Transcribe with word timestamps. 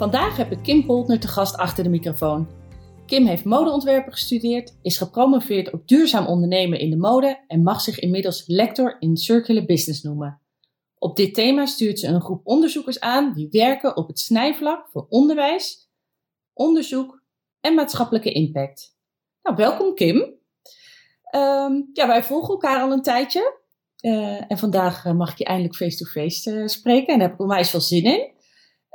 Vandaag 0.00 0.36
heb 0.36 0.52
ik 0.52 0.62
Kim 0.62 0.86
Poltner 0.86 1.20
te 1.20 1.28
gast 1.28 1.56
achter 1.56 1.84
de 1.84 1.90
microfoon. 1.90 2.48
Kim 3.06 3.26
heeft 3.26 3.44
modeontwerpen 3.44 4.12
gestudeerd, 4.12 4.76
is 4.82 4.98
gepromoveerd 4.98 5.72
op 5.72 5.88
duurzaam 5.88 6.26
ondernemen 6.26 6.78
in 6.78 6.90
de 6.90 6.96
mode 6.96 7.44
en 7.46 7.62
mag 7.62 7.80
zich 7.80 7.98
inmiddels 7.98 8.44
lector 8.46 8.96
in 8.98 9.16
circular 9.16 9.64
business 9.64 10.02
noemen. 10.02 10.40
Op 10.98 11.16
dit 11.16 11.34
thema 11.34 11.66
stuurt 11.66 11.98
ze 11.98 12.06
een 12.06 12.20
groep 12.20 12.46
onderzoekers 12.46 13.00
aan 13.00 13.32
die 13.32 13.48
werken 13.50 13.96
op 13.96 14.08
het 14.08 14.18
snijvlak 14.18 14.88
voor 14.88 15.06
onderwijs, 15.08 15.90
onderzoek 16.52 17.22
en 17.60 17.74
maatschappelijke 17.74 18.32
impact. 18.32 18.96
Nou, 19.42 19.56
welkom 19.56 19.94
Kim. 19.94 20.34
Ehm, 21.22 21.82
ja, 21.92 22.06
wij 22.06 22.22
volgen 22.22 22.50
elkaar 22.50 22.80
al 22.80 22.92
een 22.92 23.02
tijdje. 23.02 23.58
Uh, 24.02 24.50
en 24.50 24.58
vandaag 24.58 25.04
uh, 25.04 25.12
mag 25.12 25.30
ik 25.30 25.38
je 25.38 25.44
eindelijk 25.44 25.76
face-to-face 25.76 26.50
-face, 26.50 26.60
uh, 26.60 26.66
spreken 26.66 27.12
en 27.12 27.18
daar 27.18 27.28
heb 27.28 27.36
ik 27.36 27.42
onwijs 27.42 27.70
veel 27.70 27.80
zin 27.80 28.04
in. 28.04 28.38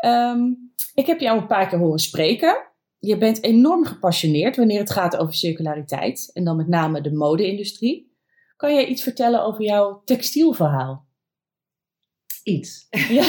Um, 0.05 0.73
ik 0.95 1.05
heb 1.05 1.19
jou 1.19 1.39
een 1.39 1.47
paar 1.47 1.67
keer 1.67 1.79
horen 1.79 1.99
spreken. 1.99 2.67
Je 2.99 3.17
bent 3.17 3.43
enorm 3.43 3.85
gepassioneerd 3.85 4.55
wanneer 4.55 4.79
het 4.79 4.91
gaat 4.91 5.17
over 5.17 5.33
circulariteit 5.33 6.29
en 6.33 6.43
dan 6.43 6.55
met 6.55 6.67
name 6.67 7.01
de 7.01 7.13
mode-industrie. 7.13 8.13
Kan 8.55 8.73
jij 8.73 8.85
iets 8.85 9.03
vertellen 9.03 9.43
over 9.43 9.63
jouw 9.63 10.01
textielverhaal? 10.05 11.05
Iets. 12.43 12.87
Ja, 12.89 13.07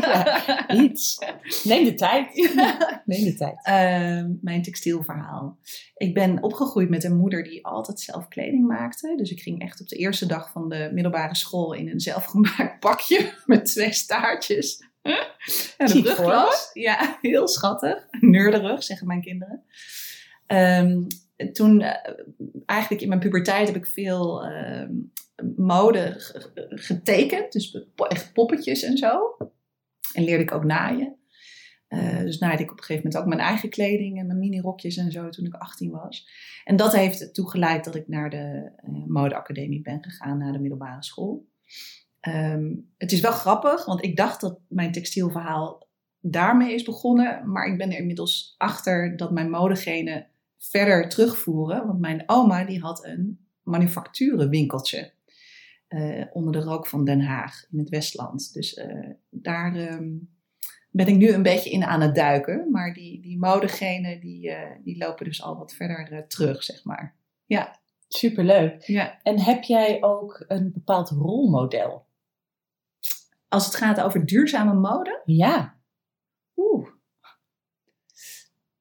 ja 0.00 0.70
iets. 0.70 1.18
Neem 1.62 1.84
de 1.84 1.94
tijd. 1.94 2.34
Neem 3.04 3.24
de 3.24 3.34
tijd. 3.34 3.66
Uh, 3.68 4.30
mijn 4.40 4.62
textielverhaal. 4.62 5.58
Ik 5.94 6.14
ben 6.14 6.42
opgegroeid 6.42 6.88
met 6.88 7.04
een 7.04 7.16
moeder 7.16 7.42
die 7.44 7.66
altijd 7.66 8.00
zelf 8.00 8.28
kleding 8.28 8.66
maakte. 8.66 9.14
Dus 9.16 9.30
ik 9.30 9.40
ging 9.40 9.60
echt 9.60 9.80
op 9.80 9.88
de 9.88 9.96
eerste 9.96 10.26
dag 10.26 10.50
van 10.50 10.68
de 10.68 10.90
middelbare 10.92 11.34
school 11.34 11.72
in 11.72 11.88
een 11.88 12.00
zelfgemaakt 12.00 12.80
pakje 12.86 13.32
met 13.46 13.64
twee 13.66 13.92
staartjes. 13.92 14.92
En 15.76 15.86
de 15.86 16.00
brugklas. 16.02 16.70
Ja, 16.72 17.18
heel 17.20 17.48
schattig. 17.48 18.06
Neurderig, 18.10 18.82
zeggen 18.82 19.06
mijn 19.06 19.20
kinderen. 19.20 19.62
Um, 20.46 21.06
toen, 21.52 21.80
uh, 21.80 21.90
eigenlijk 22.66 23.02
in 23.02 23.08
mijn 23.08 23.20
puberteit, 23.20 23.66
heb 23.66 23.76
ik 23.76 23.86
veel 23.86 24.50
uh, 24.50 24.88
mode 25.56 26.14
getekend. 26.68 27.52
Dus 27.52 27.78
echt 28.08 28.32
poppetjes 28.32 28.82
en 28.82 28.96
zo. 28.96 29.36
En 30.12 30.24
leerde 30.24 30.42
ik 30.42 30.52
ook 30.52 30.64
naaien. 30.64 31.16
Uh, 31.88 32.18
dus 32.18 32.38
naaide 32.38 32.62
ik 32.62 32.70
op 32.70 32.78
een 32.78 32.84
gegeven 32.84 33.02
moment 33.04 33.22
ook 33.22 33.34
mijn 33.34 33.48
eigen 33.48 33.68
kleding 33.68 34.18
en 34.18 34.26
mijn 34.26 34.38
minirokjes 34.38 34.96
en 34.96 35.12
zo 35.12 35.28
toen 35.28 35.46
ik 35.46 35.54
18 35.54 35.90
was. 35.90 36.28
En 36.64 36.76
dat 36.76 36.92
heeft 36.92 37.20
ertoe 37.20 37.50
geleid 37.50 37.84
dat 37.84 37.94
ik 37.94 38.08
naar 38.08 38.30
de 38.30 38.72
modeacademie 39.06 39.80
ben 39.80 40.02
gegaan, 40.02 40.38
naar 40.38 40.52
de 40.52 40.60
middelbare 40.60 41.02
school. 41.02 41.46
Um, 42.28 42.92
het 42.98 43.12
is 43.12 43.20
wel 43.20 43.32
grappig, 43.32 43.84
want 43.84 44.04
ik 44.04 44.16
dacht 44.16 44.40
dat 44.40 44.60
mijn 44.68 44.92
textielverhaal 44.92 45.88
daarmee 46.20 46.74
is 46.74 46.82
begonnen. 46.82 47.50
Maar 47.50 47.66
ik 47.66 47.78
ben 47.78 47.92
er 47.92 47.98
inmiddels 47.98 48.54
achter 48.58 49.16
dat 49.16 49.30
mijn 49.30 49.50
modegenen 49.50 50.26
verder 50.58 51.08
terugvoeren. 51.08 51.86
Want 51.86 52.00
mijn 52.00 52.22
oma 52.26 52.64
die 52.64 52.80
had 52.80 53.04
een 53.04 53.46
manufacturenwinkeltje 53.62 55.12
uh, 55.88 56.24
onder 56.32 56.52
de 56.52 56.60
rook 56.60 56.86
van 56.86 57.04
Den 57.04 57.20
Haag 57.20 57.66
in 57.70 57.78
het 57.78 57.88
Westland. 57.88 58.52
Dus 58.52 58.76
uh, 58.76 59.10
daar 59.30 59.76
um, 59.76 60.30
ben 60.90 61.06
ik 61.06 61.16
nu 61.16 61.28
een 61.28 61.42
beetje 61.42 61.70
in 61.70 61.84
aan 61.84 62.00
het 62.00 62.14
duiken. 62.14 62.70
Maar 62.70 62.92
die, 62.92 63.20
die 63.20 63.38
modegenen 63.38 64.20
die, 64.20 64.48
uh, 64.48 64.58
die 64.84 64.98
lopen 64.98 65.24
dus 65.24 65.42
al 65.42 65.58
wat 65.58 65.72
verder 65.72 66.28
terug, 66.28 66.62
zeg 66.62 66.84
maar. 66.84 67.16
Ja. 67.46 67.82
Superleuk. 68.08 68.82
Ja. 68.82 69.22
En 69.22 69.40
heb 69.40 69.62
jij 69.62 70.02
ook 70.02 70.44
een 70.48 70.72
bepaald 70.72 71.10
rolmodel? 71.10 72.06
Als 73.48 73.66
het 73.66 73.74
gaat 73.74 74.00
over 74.00 74.26
duurzame 74.26 74.74
mode? 74.74 75.22
Ja. 75.24 75.80
Oeh. 76.56 76.88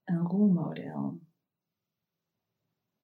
Een 0.03 0.27
rolmodel. 0.27 1.21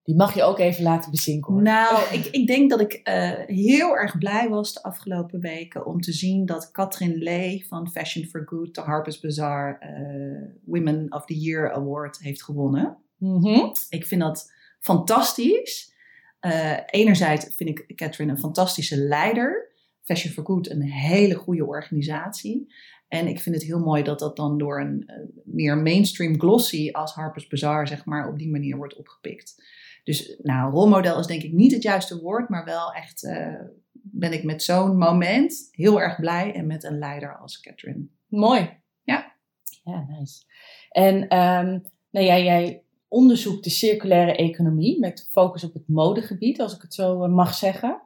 Die 0.09 0.17
mag 0.17 0.33
je 0.33 0.43
ook 0.43 0.59
even 0.59 0.83
laten 0.83 1.11
bezinken. 1.11 1.63
Nou, 1.63 2.03
ik, 2.17 2.25
ik 2.25 2.47
denk 2.47 2.69
dat 2.69 2.79
ik 2.79 3.01
uh, 3.03 3.31
heel 3.45 3.97
erg 3.97 4.17
blij 4.17 4.49
was 4.49 4.73
de 4.73 4.83
afgelopen 4.83 5.39
weken 5.39 5.85
om 5.85 6.01
te 6.01 6.11
zien 6.11 6.45
dat 6.45 6.71
Katrin 6.71 7.17
Lee 7.17 7.67
van 7.67 7.89
Fashion 7.89 8.25
for 8.25 8.41
Good 8.45 8.75
de 8.75 8.81
Harper's 8.81 9.19
Bazaar 9.19 9.79
uh, 9.81 10.49
Women 10.65 11.13
of 11.13 11.25
the 11.25 11.39
Year 11.39 11.73
Award 11.73 12.19
heeft 12.19 12.43
gewonnen. 12.43 12.97
Mm 13.17 13.43
-hmm. 13.43 13.71
Ik 13.89 14.05
vind 14.05 14.21
dat 14.21 14.51
fantastisch. 14.79 15.93
Uh, 16.41 16.77
enerzijds 16.85 17.55
vind 17.55 17.69
ik 17.69 17.95
Katrin 17.95 18.29
een 18.29 18.39
fantastische 18.39 18.97
leider. 18.97 19.68
Fashion 20.09 20.33
for 20.33 20.45
Good 20.45 20.69
een 20.69 20.81
hele 20.81 21.35
goede 21.35 21.65
organisatie. 21.65 22.73
En 23.07 23.27
ik 23.27 23.39
vind 23.39 23.55
het 23.55 23.63
heel 23.63 23.79
mooi 23.79 24.03
dat 24.03 24.19
dat 24.19 24.35
dan 24.35 24.57
door 24.57 24.81
een 24.81 25.03
uh, 25.07 25.15
meer 25.43 25.77
mainstream 25.77 26.39
glossy 26.39 26.91
als 26.91 27.13
Harper's 27.13 27.47
Bazaar, 27.47 27.87
zeg 27.87 28.05
maar, 28.05 28.29
op 28.29 28.37
die 28.37 28.49
manier 28.49 28.77
wordt 28.77 28.95
opgepikt. 28.95 29.63
Dus 30.03 30.39
nou, 30.41 30.71
rolmodel 30.71 31.19
is 31.19 31.25
denk 31.25 31.43
ik 31.43 31.53
niet 31.53 31.71
het 31.71 31.83
juiste 31.83 32.21
woord, 32.21 32.49
maar 32.49 32.65
wel 32.65 32.93
echt 32.93 33.23
uh, 33.23 33.61
ben 33.91 34.33
ik 34.33 34.43
met 34.43 34.63
zo'n 34.63 34.97
moment 34.97 35.69
heel 35.71 36.01
erg 36.01 36.19
blij 36.19 36.53
en 36.53 36.67
met 36.67 36.83
een 36.83 36.97
leider 36.97 37.37
als 37.37 37.59
Catherine. 37.59 38.07
Mooi. 38.27 38.69
Ja. 39.03 39.35
Ja, 39.83 40.05
nice. 40.07 40.43
En 40.89 41.15
um, 41.15 41.83
nou 42.09 42.25
ja, 42.25 42.39
jij 42.39 42.83
onderzoekt 43.07 43.63
de 43.63 43.69
circulaire 43.69 44.35
economie 44.35 44.99
met 44.99 45.27
focus 45.31 45.63
op 45.63 45.73
het 45.73 45.87
modegebied, 45.87 46.61
als 46.61 46.75
ik 46.75 46.81
het 46.81 46.93
zo 46.93 47.23
uh, 47.23 47.33
mag 47.33 47.53
zeggen. 47.53 48.01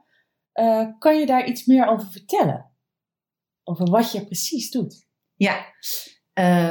Uh, 0.59 0.87
kan 0.99 1.19
je 1.19 1.25
daar 1.25 1.47
iets 1.47 1.65
meer 1.65 1.87
over 1.87 2.11
vertellen? 2.11 2.71
Over 3.63 3.89
wat 3.89 4.11
je 4.11 4.25
precies 4.25 4.71
doet? 4.71 5.07
Ja, 5.35 5.65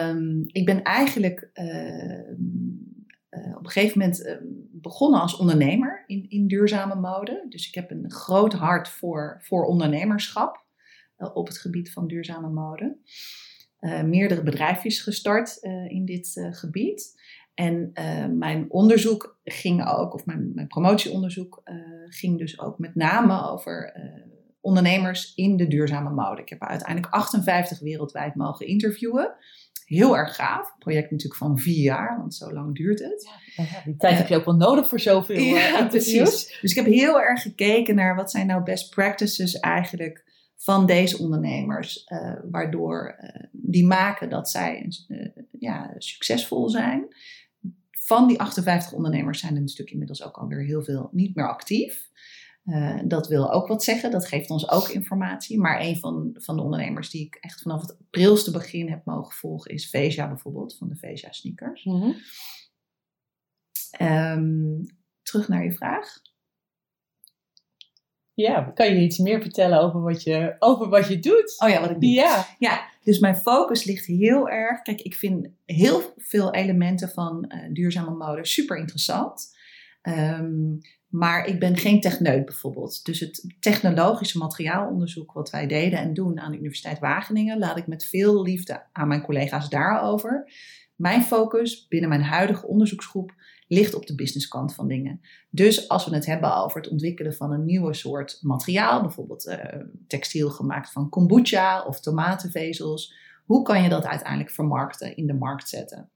um, 0.08 0.44
ik 0.46 0.64
ben 0.64 0.82
eigenlijk 0.82 1.50
uh, 1.54 2.30
uh, 3.30 3.56
op 3.56 3.64
een 3.64 3.70
gegeven 3.70 3.98
moment 3.98 4.40
begonnen 4.70 5.20
als 5.20 5.36
ondernemer 5.36 6.04
in, 6.06 6.30
in, 6.30 6.46
duurzame 6.46 6.94
mode. 6.94 7.46
Dus 7.48 7.68
ik 7.68 7.74
heb 7.74 7.90
een 7.90 8.10
groot 8.10 8.52
hart 8.52 8.88
voor, 8.88 9.40
voor 9.42 9.64
ondernemerschap 9.64 10.66
op 11.16 11.46
het 11.46 11.58
gebied 11.58 11.92
van 11.92 12.06
duurzame 12.06 12.48
mode. 12.48 12.98
meerdere 14.04 14.42
bedrijfjes 14.42 15.00
gestart 15.00 15.56
in 15.88 16.04
dit 16.04 16.48
gebied. 16.50 17.20
En 17.54 17.90
uh, 17.94 18.26
mijn 18.26 18.70
onderzoek 18.70 19.40
ging 19.44 19.88
ook, 19.88 20.14
of 20.14 20.26
mijn, 20.26 20.50
mijn 20.54 20.66
promotieonderzoek 20.66 21.60
uh, 21.64 21.74
ging 22.08 22.38
dus 22.38 22.60
ook 22.60 22.78
met 22.78 22.94
name 22.94 23.50
over 23.50 23.96
uh, 23.96 24.32
ondernemers 24.60 25.34
in 25.34 25.56
de 25.56 25.68
duurzame 25.68 26.10
mode. 26.10 26.40
Ik 26.40 26.48
heb 26.48 26.62
uiteindelijk 26.62 27.12
58 27.12 27.80
wereldwijd 27.80 28.34
mogen 28.34 28.66
interviewen. 28.66 29.34
Heel 29.84 30.16
erg 30.16 30.34
gaaf. 30.34 30.74
Project 30.78 31.10
natuurlijk 31.10 31.40
van 31.40 31.58
vier 31.58 31.82
jaar, 31.82 32.18
want 32.18 32.34
zo 32.34 32.52
lang 32.52 32.76
duurt 32.76 32.98
het. 32.98 33.30
Ja, 33.56 33.64
die 33.84 33.96
tijd 33.96 34.18
heb 34.18 34.28
je 34.28 34.36
ook 34.36 34.44
wel 34.44 34.56
nodig 34.56 34.88
voor 34.88 35.00
zoveel 35.00 35.36
ja, 35.36 35.86
precies. 35.86 36.58
Dus 36.60 36.70
ik 36.70 36.76
heb 36.76 36.84
heel 36.84 37.20
erg 37.20 37.42
gekeken 37.42 37.94
naar 37.94 38.14
wat 38.16 38.30
zijn 38.30 38.46
nou 38.46 38.62
best 38.62 38.94
practices 38.94 39.58
eigenlijk 39.58 40.30
van 40.56 40.86
deze 40.86 41.18
ondernemers, 41.18 42.06
uh, 42.08 42.34
waardoor 42.50 43.18
uh, 43.20 43.44
die 43.52 43.86
maken 43.86 44.30
dat 44.30 44.50
zij 44.50 44.92
uh, 45.08 45.26
ja, 45.50 45.94
succesvol 45.98 46.68
zijn. 46.68 47.08
Van 48.04 48.28
die 48.28 48.40
58 48.40 48.92
ondernemers 48.92 49.40
zijn 49.40 49.54
er 49.54 49.60
natuurlijk 49.60 49.90
inmiddels 49.90 50.22
ook 50.22 50.36
alweer 50.36 50.64
heel 50.64 50.82
veel 50.82 51.08
niet 51.12 51.34
meer 51.34 51.48
actief. 51.48 52.10
dat 53.04 53.28
wil 53.28 53.52
ook 53.52 53.66
wat 53.66 53.84
zeggen, 53.84 54.10
dat 54.10 54.26
geeft 54.26 54.50
ons 54.50 54.70
ook 54.70 54.88
informatie. 54.88 55.60
Maar 55.60 55.80
een 55.80 55.96
van, 55.96 56.30
van 56.34 56.56
de 56.56 56.62
ondernemers 56.62 57.10
die 57.10 57.26
ik 57.26 57.34
echt 57.34 57.62
vanaf 57.62 57.80
het 57.80 57.96
prilste 58.10 58.50
begin 58.50 58.88
heb 58.88 59.04
mogen 59.04 59.34
volgen 59.34 59.70
is 59.70 59.88
Veja 59.88 60.28
bijvoorbeeld, 60.28 60.76
van 60.76 60.88
de 60.88 60.96
Veja 60.96 61.32
Sneakers. 61.32 61.84
Mm 61.84 62.00
-hmm. 62.00 62.16
um, 64.08 64.86
terug 65.22 65.48
naar 65.48 65.64
je 65.64 65.72
vraag. 65.72 66.20
Ja, 68.34 68.62
kan 68.74 68.94
je 68.94 69.00
iets 69.00 69.18
meer 69.18 69.40
vertellen 69.40 69.80
over 69.80 70.00
wat 70.00 70.22
je, 70.22 70.56
over 70.58 70.88
wat 70.88 71.08
je 71.08 71.18
doet? 71.18 71.60
Oh 71.62 71.68
ja, 71.68 71.80
wat 71.80 71.90
ik 71.90 72.00
doe. 72.00 72.10
Ja. 72.10 72.46
ja, 72.58 72.91
dus 73.04 73.18
mijn 73.18 73.36
focus 73.36 73.84
ligt 73.84 74.06
heel 74.06 74.48
erg. 74.48 74.82
Kijk, 74.82 75.00
ik 75.00 75.14
vind 75.14 75.48
heel 75.64 76.14
veel 76.16 76.54
elementen 76.54 77.08
van 77.08 77.44
uh, 77.48 77.58
duurzame 77.72 78.16
mode 78.16 78.46
super 78.46 78.76
interessant. 78.76 79.56
Ehm, 80.02 80.76
maar 81.08 81.46
ik 81.46 81.58
ben 81.58 81.76
geen 81.76 82.00
techneut 82.00 82.44
bijvoorbeeld. 82.44 83.04
Dus 83.04 83.20
het 83.20 83.54
technologische 83.60 84.38
materiaalonderzoek 84.38 85.32
wat 85.32 85.50
wij 85.50 85.66
deden 85.66 85.98
en 85.98 86.14
doen 86.14 86.40
aan 86.40 86.50
de 86.50 86.58
Universiteit 86.58 86.98
Wageningen, 86.98 87.58
laat 87.58 87.76
ik 87.76 87.86
met 87.86 88.04
veel 88.04 88.42
liefde 88.42 88.82
aan 88.92 89.08
mijn 89.08 89.22
collega's 89.22 89.68
daarover. 89.68 90.52
Mijn 90.96 91.22
focus 91.22 91.86
binnen 91.88 92.08
mijn 92.08 92.22
huidige 92.22 92.66
onderzoeksgroep 92.66 93.34
ligt 93.72 93.94
op 93.94 94.06
de 94.06 94.14
businesskant 94.14 94.74
van 94.74 94.88
dingen. 94.88 95.20
Dus 95.50 95.88
als 95.88 96.06
we 96.06 96.14
het 96.14 96.26
hebben 96.26 96.56
over 96.56 96.80
het 96.80 96.90
ontwikkelen 96.90 97.34
van 97.34 97.52
een 97.52 97.64
nieuwe 97.64 97.94
soort 97.94 98.38
materiaal, 98.42 99.00
bijvoorbeeld 99.00 99.46
uh, 99.46 99.56
textiel 100.06 100.50
gemaakt 100.50 100.92
van 100.92 101.08
kombucha 101.08 101.84
of 101.84 102.00
tomatenvezels, 102.00 103.14
hoe 103.44 103.62
kan 103.62 103.82
je 103.82 103.88
dat 103.88 104.04
uiteindelijk 104.04 104.50
vermarkten, 104.50 105.16
in 105.16 105.26
de 105.26 105.34
markt 105.34 105.68
zetten? 105.68 106.10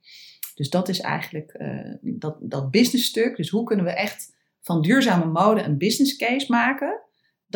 Dus 0.55 0.71
dat 0.71 0.89
is 0.89 1.01
eigenlijk 1.01 1.55
uh, 1.59 1.95
dat, 2.01 2.37
dat 2.41 2.71
businessstuk. 2.71 3.37
Dus 3.37 3.49
hoe 3.49 3.65
kunnen 3.65 3.85
we 3.85 3.93
echt 3.93 4.37
van 4.61 4.83
duurzame 4.83 5.25
mode 5.25 5.63
een 5.63 5.79
business 5.79 6.17
case 6.17 6.47
maken? 6.49 7.01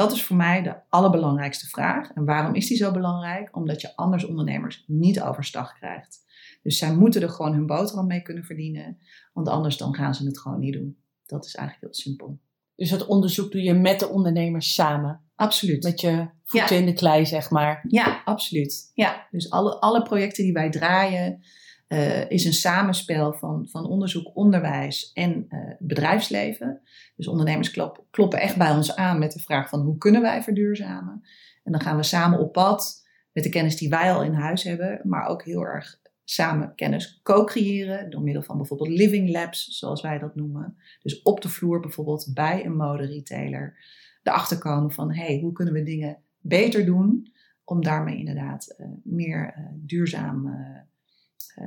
Dat 0.00 0.12
is 0.12 0.24
voor 0.24 0.36
mij 0.36 0.62
de 0.62 0.74
allerbelangrijkste 0.88 1.66
vraag. 1.66 2.10
En 2.10 2.24
waarom 2.24 2.54
is 2.54 2.66
die 2.66 2.76
zo 2.76 2.90
belangrijk? 2.90 3.56
Omdat 3.56 3.80
je 3.80 3.96
anders 3.96 4.24
ondernemers 4.24 4.84
niet 4.86 5.20
overstag 5.20 5.74
krijgt. 5.74 6.24
Dus 6.62 6.78
zij 6.78 6.94
moeten 6.94 7.22
er 7.22 7.28
gewoon 7.28 7.52
hun 7.52 7.66
boterham 7.66 8.06
mee 8.06 8.22
kunnen 8.22 8.44
verdienen. 8.44 8.98
Want 9.32 9.48
anders 9.48 9.76
dan 9.76 9.94
gaan 9.94 10.14
ze 10.14 10.26
het 10.26 10.38
gewoon 10.40 10.58
niet 10.58 10.72
doen. 10.72 10.96
Dat 11.26 11.44
is 11.44 11.54
eigenlijk 11.54 11.86
heel 11.86 12.02
simpel. 12.02 12.38
Dus 12.74 12.90
dat 12.90 13.06
onderzoek 13.06 13.52
doe 13.52 13.62
je 13.62 13.74
met 13.74 14.00
de 14.00 14.08
ondernemers 14.08 14.74
samen? 14.74 15.20
Absoluut. 15.34 15.82
Met 15.82 16.00
je 16.00 16.28
voeten 16.44 16.76
in 16.76 16.86
de 16.86 16.92
klei, 16.92 17.26
zeg 17.26 17.50
maar. 17.50 17.84
Ja, 17.88 18.22
absoluut. 18.24 18.90
Ja, 18.94 19.26
dus 19.30 19.50
alle, 19.50 19.80
alle 19.80 20.02
projecten 20.02 20.44
die 20.44 20.52
wij 20.52 20.70
draaien, 20.70 21.42
uh, 21.92 22.30
is 22.30 22.44
een 22.44 22.52
samenspel 22.52 23.32
van, 23.32 23.68
van 23.68 23.86
onderzoek, 23.86 24.36
onderwijs 24.36 25.12
en 25.12 25.46
uh, 25.48 25.74
bedrijfsleven. 25.78 26.80
Dus 27.16 27.28
ondernemers 27.28 27.70
klop, 27.70 28.06
kloppen 28.10 28.40
echt 28.40 28.56
bij 28.56 28.70
ons 28.70 28.96
aan 28.96 29.18
met 29.18 29.32
de 29.32 29.40
vraag 29.40 29.68
van 29.68 29.80
hoe 29.80 29.98
kunnen 29.98 30.22
wij 30.22 30.42
verduurzamen? 30.42 31.22
En 31.64 31.72
dan 31.72 31.80
gaan 31.80 31.96
we 31.96 32.02
samen 32.02 32.38
op 32.38 32.52
pad 32.52 33.08
met 33.32 33.44
de 33.44 33.50
kennis 33.50 33.76
die 33.76 33.88
wij 33.88 34.12
al 34.12 34.22
in 34.22 34.32
huis 34.32 34.62
hebben, 34.62 35.00
maar 35.04 35.26
ook 35.26 35.44
heel 35.44 35.62
erg 35.62 36.00
samen 36.24 36.74
kennis 36.74 37.20
co-creëren 37.22 38.10
door 38.10 38.22
middel 38.22 38.42
van 38.42 38.56
bijvoorbeeld 38.56 38.88
living 38.88 39.30
labs, 39.30 39.78
zoals 39.78 40.00
wij 40.00 40.18
dat 40.18 40.34
noemen. 40.34 40.76
Dus 41.02 41.22
op 41.22 41.40
de 41.40 41.48
vloer 41.48 41.80
bijvoorbeeld 41.80 42.30
bij 42.34 42.64
een 42.64 42.76
moderetailer 42.76 43.76
erachter 44.22 44.58
komen 44.58 44.90
van 44.90 45.14
hey, 45.14 45.38
hoe 45.40 45.52
kunnen 45.52 45.74
we 45.74 45.82
dingen 45.82 46.18
beter 46.38 46.84
doen 46.84 47.32
om 47.64 47.82
daarmee 47.82 48.18
inderdaad 48.18 48.74
uh, 48.78 48.86
meer 49.02 49.70
duurzaam, 49.74 50.46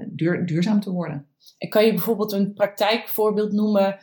duur, 0.08 0.46
duurzaam 0.46 0.80
te 0.80 0.92
worden. 0.92 1.28
En 1.58 1.70
kan 1.70 1.86
je 1.86 1.94
bijvoorbeeld 1.94 2.32
een 2.32 2.54
praktijkvoorbeeld 2.54 3.52
noemen 3.52 4.00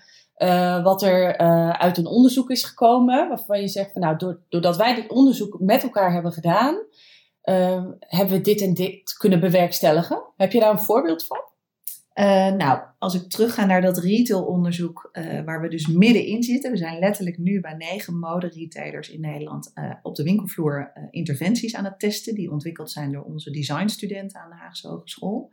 wat 0.83 1.03
er 1.03 1.37
uit 1.77 1.99
een 1.99 2.07
onderzoek 2.07 2.51
is 2.51 2.65
gekomen, 2.65 3.29
waarvan 3.29 3.61
je 3.61 3.69
zegt 3.69 3.93
van 3.93 4.03
nou, 4.03 4.37
doordat 4.49 4.77
wij 4.77 4.95
dit 4.95 5.11
onderzoek 5.11 5.61
met 5.61 5.83
elkaar 5.83 6.13
hebben 6.13 6.33
gedaan, 6.33 6.85
hebben 7.99 8.37
we 8.37 8.41
dit 8.41 8.61
en 8.61 8.75
dit 8.75 9.13
kunnen 9.13 9.41
bewerkstelligen? 9.41 10.23
Heb 10.37 10.53
je 10.53 10.61
daar 10.61 10.71
een 10.71 10.79
voorbeeld 10.79 11.27
van? 11.27 11.41
Uh, 12.21 12.53
nou, 12.53 12.81
als 12.99 13.15
ik 13.15 13.31
terugga 13.31 13.65
naar 13.65 13.81
dat 13.81 13.99
retailonderzoek 13.99 15.11
uh, 15.13 15.45
waar 15.45 15.61
we 15.61 15.69
dus 15.69 15.87
middenin 15.87 16.43
zitten. 16.43 16.71
We 16.71 16.77
zijn 16.77 16.99
letterlijk 16.99 17.39
nu 17.39 17.61
bij 17.61 17.75
negen 17.75 18.19
mode-retailers 18.19 19.11
in 19.11 19.21
Nederland 19.21 19.73
uh, 19.75 19.95
op 20.03 20.15
de 20.15 20.23
winkelvloer 20.23 20.93
interventies 21.11 21.75
aan 21.75 21.85
het 21.85 21.99
testen. 21.99 22.35
Die 22.35 22.51
ontwikkeld 22.51 22.91
zijn 22.91 23.13
door 23.13 23.23
onze 23.23 23.51
designstudenten 23.51 24.41
aan 24.41 24.51
de 24.51 24.57
Haagse 24.57 24.89
Hogeschool. 24.89 25.53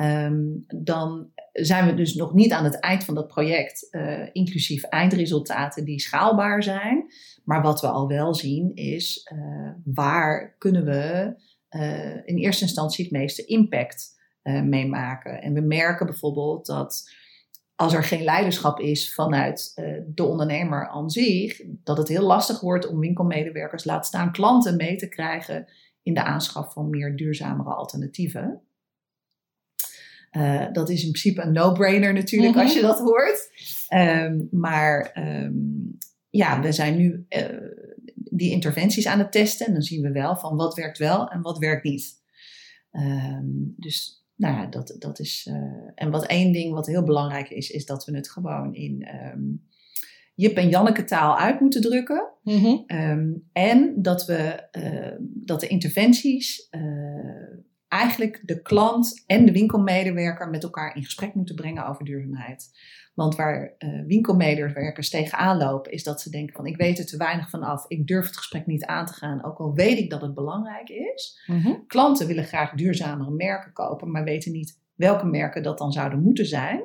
Um, 0.00 0.64
dan 0.66 1.30
zijn 1.52 1.86
we 1.86 1.94
dus 1.94 2.14
nog 2.14 2.34
niet 2.34 2.52
aan 2.52 2.64
het 2.64 2.80
eind 2.80 3.04
van 3.04 3.14
dat 3.14 3.26
project, 3.26 3.88
inclusief 4.32 4.82
eindresultaten 4.82 5.84
die 5.84 6.00
schaalbaar 6.00 6.62
zijn. 6.62 7.04
Maar 7.44 7.62
wat 7.62 7.80
we 7.80 7.86
al 7.86 8.08
wel 8.08 8.34
zien 8.34 8.74
is 8.74 9.30
waar 9.84 10.54
kunnen 10.58 10.84
we 10.84 11.34
in 12.24 12.36
eerste 12.36 12.64
instantie 12.64 13.04
het 13.04 13.12
meeste 13.12 13.44
impact 13.44 14.13
uh, 14.44 14.62
mee 14.62 14.86
maken. 14.86 15.42
En 15.42 15.52
we 15.52 15.60
merken 15.60 16.06
bijvoorbeeld 16.06 16.66
dat 16.66 17.12
als 17.74 17.94
er 17.94 18.04
geen 18.04 18.22
leiderschap 18.22 18.80
is 18.80 19.14
vanuit 19.14 19.72
de 20.06 20.24
ondernemer 20.24 20.88
aan 20.88 21.10
zich, 21.10 21.60
dat 21.66 21.96
het 21.96 22.08
heel 22.08 22.26
lastig 22.26 22.60
wordt 22.60 22.86
om 22.86 23.00
winkelmedewerkers, 23.00 23.84
laat 23.84 24.06
staan 24.06 24.32
klanten, 24.32 24.76
mee 24.76 24.96
te 24.96 25.08
krijgen 25.08 25.66
in 26.02 26.14
de 26.14 26.22
aanschaf 26.22 26.72
van 26.72 26.90
meer 26.90 27.16
duurzamere 27.16 27.74
alternatieven. 27.74 28.62
Uh, 30.36 30.72
dat 30.72 30.88
is 30.88 31.04
in 31.04 31.10
principe 31.10 31.42
een 31.42 31.52
no-brainer 31.52 32.12
natuurlijk 32.12 32.52
mm 32.52 32.58
-hmm. 32.58 32.66
als 32.66 32.74
je 32.74 32.80
dat 32.80 32.98
hoort. 32.98 33.50
Um, 33.94 34.48
maar 34.50 35.16
um, 35.18 35.98
ja, 36.30 36.60
we 36.60 36.72
zijn 36.72 36.96
nu 36.96 37.26
uh, 37.28 37.44
die 38.14 38.50
interventies 38.50 39.06
aan 39.06 39.18
het 39.18 39.32
testen. 39.32 39.66
En 39.66 39.72
dan 39.72 39.82
zien 39.82 40.02
we 40.02 40.12
wel 40.12 40.36
van 40.36 40.56
wat 40.56 40.74
werkt 40.74 40.98
wel 40.98 41.28
en 41.28 41.42
wat 41.42 41.58
werkt 41.58 41.84
niet. 41.84 42.22
Um, 42.92 43.74
dus 43.76 44.23
nou 44.36 44.56
ja, 44.56 44.66
dat, 44.66 44.96
dat 44.98 45.18
is. 45.18 45.48
Uh, 45.50 45.90
en 45.94 46.10
wat 46.10 46.26
één 46.26 46.52
ding 46.52 46.72
wat 46.72 46.86
heel 46.86 47.04
belangrijk 47.04 47.50
is, 47.50 47.70
is 47.70 47.86
dat 47.86 48.04
we 48.04 48.16
het 48.16 48.30
gewoon 48.30 48.74
in 48.74 49.08
um, 49.32 49.62
Jip 50.34 50.56
en 50.56 50.68
Janneke 50.68 51.04
taal 51.04 51.38
uit 51.38 51.60
moeten 51.60 51.80
drukken. 51.80 52.28
Mm 52.42 52.58
-hmm. 52.58 52.84
um, 52.86 53.48
en 53.52 54.02
dat 54.02 54.26
we 54.26 54.68
uh, 54.78 55.18
dat 55.20 55.60
de 55.60 55.66
interventies 55.66 56.68
uh, 56.70 57.58
eigenlijk 57.94 58.40
de 58.42 58.62
klant 58.62 59.24
en 59.26 59.44
de 59.44 59.52
winkelmedewerker 59.52 60.50
met 60.50 60.62
elkaar 60.62 60.96
in 60.96 61.04
gesprek 61.04 61.34
moeten 61.34 61.54
brengen 61.54 61.86
over 61.86 62.04
duurzaamheid. 62.04 62.70
Want 63.14 63.36
waar 63.36 63.74
uh, 63.78 64.06
winkelmedewerkers 64.06 65.10
tegenaan 65.10 65.56
lopen, 65.56 65.92
is 65.92 66.02
dat 66.02 66.20
ze 66.20 66.30
denken 66.30 66.54
van 66.54 66.66
ik 66.66 66.76
weet 66.76 66.98
er 66.98 67.06
te 67.06 67.16
weinig 67.16 67.50
van 67.50 67.62
af, 67.62 67.84
ik 67.88 68.06
durf 68.06 68.26
het 68.26 68.36
gesprek 68.36 68.66
niet 68.66 68.84
aan 68.84 69.06
te 69.06 69.12
gaan, 69.12 69.44
ook 69.44 69.58
al 69.58 69.74
weet 69.74 69.98
ik 69.98 70.10
dat 70.10 70.20
het 70.20 70.34
belangrijk 70.34 70.88
is. 70.88 71.40
Mm-hmm. 71.46 71.86
Klanten 71.86 72.26
willen 72.26 72.44
graag 72.44 72.72
duurzamere 72.72 73.30
merken 73.30 73.72
kopen, 73.72 74.10
maar 74.10 74.24
weten 74.24 74.52
niet 74.52 74.80
welke 74.94 75.26
merken 75.26 75.62
dat 75.62 75.78
dan 75.78 75.92
zouden 75.92 76.22
moeten 76.22 76.46
zijn. 76.46 76.82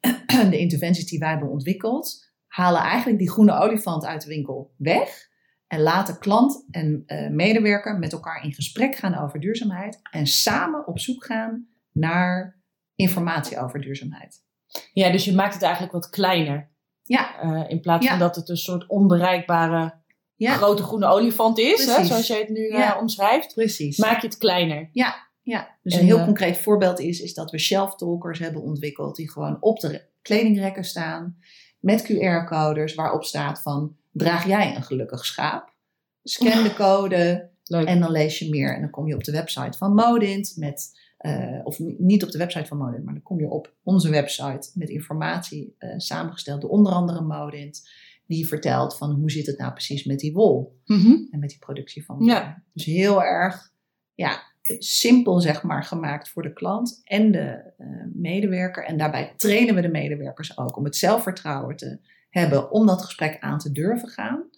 De 0.50 0.58
interventies 0.58 1.06
die 1.06 1.18
wij 1.18 1.30
hebben 1.30 1.50
ontwikkeld, 1.50 2.32
halen 2.46 2.80
eigenlijk 2.80 3.18
die 3.18 3.30
groene 3.30 3.58
olifant 3.58 4.04
uit 4.04 4.22
de 4.22 4.28
winkel 4.28 4.74
weg. 4.76 5.28
En 5.66 5.80
laten 5.80 6.18
klant 6.18 6.66
en 6.70 7.02
uh, 7.06 7.30
medewerker 7.30 7.98
met 7.98 8.12
elkaar 8.12 8.44
in 8.44 8.52
gesprek 8.52 8.94
gaan 8.94 9.18
over 9.18 9.40
duurzaamheid. 9.40 10.00
En 10.10 10.26
samen 10.26 10.86
op 10.86 10.98
zoek 10.98 11.24
gaan 11.24 11.68
naar 11.92 12.60
informatie 12.94 13.60
over 13.60 13.80
duurzaamheid. 13.80 14.44
Ja, 14.92 15.10
dus 15.10 15.24
je 15.24 15.34
maakt 15.34 15.54
het 15.54 15.62
eigenlijk 15.62 15.92
wat 15.92 16.10
kleiner. 16.10 16.70
Ja. 17.02 17.44
Uh, 17.44 17.70
in 17.70 17.80
plaats 17.80 18.04
ja. 18.04 18.10
van 18.10 18.18
dat 18.18 18.36
het 18.36 18.48
een 18.48 18.56
soort 18.56 18.86
onbereikbare 18.86 19.94
ja. 20.36 20.54
grote 20.54 20.82
groene 20.82 21.06
olifant 21.06 21.58
is, 21.58 21.86
hè, 21.86 22.04
zoals 22.04 22.26
jij 22.26 22.38
het 22.38 22.48
nu 22.48 22.60
uh, 22.60 22.78
ja. 22.78 22.98
omschrijft. 23.00 23.54
Precies. 23.54 23.98
Maak 23.98 24.20
je 24.20 24.26
het 24.26 24.38
kleiner. 24.38 24.88
Ja, 24.92 25.28
ja. 25.42 25.76
dus 25.82 25.94
en, 25.94 26.00
een 26.00 26.06
heel 26.06 26.24
concreet 26.24 26.58
voorbeeld 26.58 27.00
is, 27.00 27.20
is 27.20 27.34
dat 27.34 27.50
we 27.50 27.58
shelf 27.58 27.96
talkers 27.96 28.38
hebben 28.38 28.62
ontwikkeld 28.62 29.16
die 29.16 29.30
gewoon 29.30 29.56
op 29.60 29.80
de 29.80 30.02
kledingrekken 30.22 30.84
staan 30.84 31.36
met 31.80 32.02
QR-coders 32.02 32.94
waarop 32.94 33.24
staat 33.24 33.62
van 33.62 33.96
draag 34.16 34.46
jij 34.46 34.76
een 34.76 34.82
gelukkig 34.82 35.24
schaap? 35.24 35.74
Scan 36.22 36.62
de 36.62 36.74
code 36.84 37.50
Leuk. 37.64 37.86
en 37.86 38.00
dan 38.00 38.10
lees 38.10 38.38
je 38.38 38.48
meer. 38.48 38.74
En 38.74 38.80
dan 38.80 38.90
kom 38.90 39.06
je 39.06 39.14
op 39.14 39.24
de 39.24 39.32
website 39.32 39.78
van 39.78 39.94
Modint 39.94 40.52
met 40.56 41.04
uh, 41.20 41.60
of 41.64 41.78
niet 41.98 42.22
op 42.22 42.30
de 42.30 42.38
website 42.38 42.66
van 42.66 42.78
Modint, 42.78 43.04
maar 43.04 43.14
dan 43.14 43.22
kom 43.22 43.40
je 43.40 43.48
op 43.48 43.74
onze 43.82 44.10
website 44.10 44.70
met 44.74 44.88
informatie 44.88 45.76
uh, 45.78 45.94
samengesteld 45.96 46.60
door 46.60 46.70
onder 46.70 46.92
andere 46.92 47.20
Modint. 47.20 47.88
Die 48.26 48.46
vertelt 48.46 48.96
van 48.96 49.10
hoe 49.10 49.30
zit 49.30 49.46
het 49.46 49.58
nou 49.58 49.72
precies 49.72 50.04
met 50.04 50.18
die 50.18 50.32
wol 50.32 50.80
mm-hmm. 50.84 51.28
en 51.30 51.38
met 51.38 51.48
die 51.48 51.58
productie 51.58 52.04
van 52.04 52.16
wol. 52.16 52.26
Ja. 52.26 52.62
Dus 52.72 52.84
heel 52.84 53.22
erg 53.22 53.72
ja, 54.14 54.42
simpel 54.78 55.40
zeg 55.40 55.62
maar 55.62 55.84
gemaakt 55.84 56.28
voor 56.28 56.42
de 56.42 56.52
klant 56.52 57.00
en 57.04 57.30
de 57.30 57.72
uh, 57.78 57.86
medewerker. 58.14 58.84
En 58.84 58.96
daarbij 58.96 59.32
trainen 59.36 59.74
we 59.74 59.80
de 59.80 59.88
medewerkers 59.88 60.58
ook 60.58 60.76
om 60.76 60.84
het 60.84 60.96
zelfvertrouwen 60.96 61.76
te 61.76 61.98
hebben 62.28 62.70
om 62.70 62.86
dat 62.86 63.04
gesprek 63.04 63.40
aan 63.40 63.58
te 63.58 63.72
durven 63.72 64.08
gaan. 64.08 64.48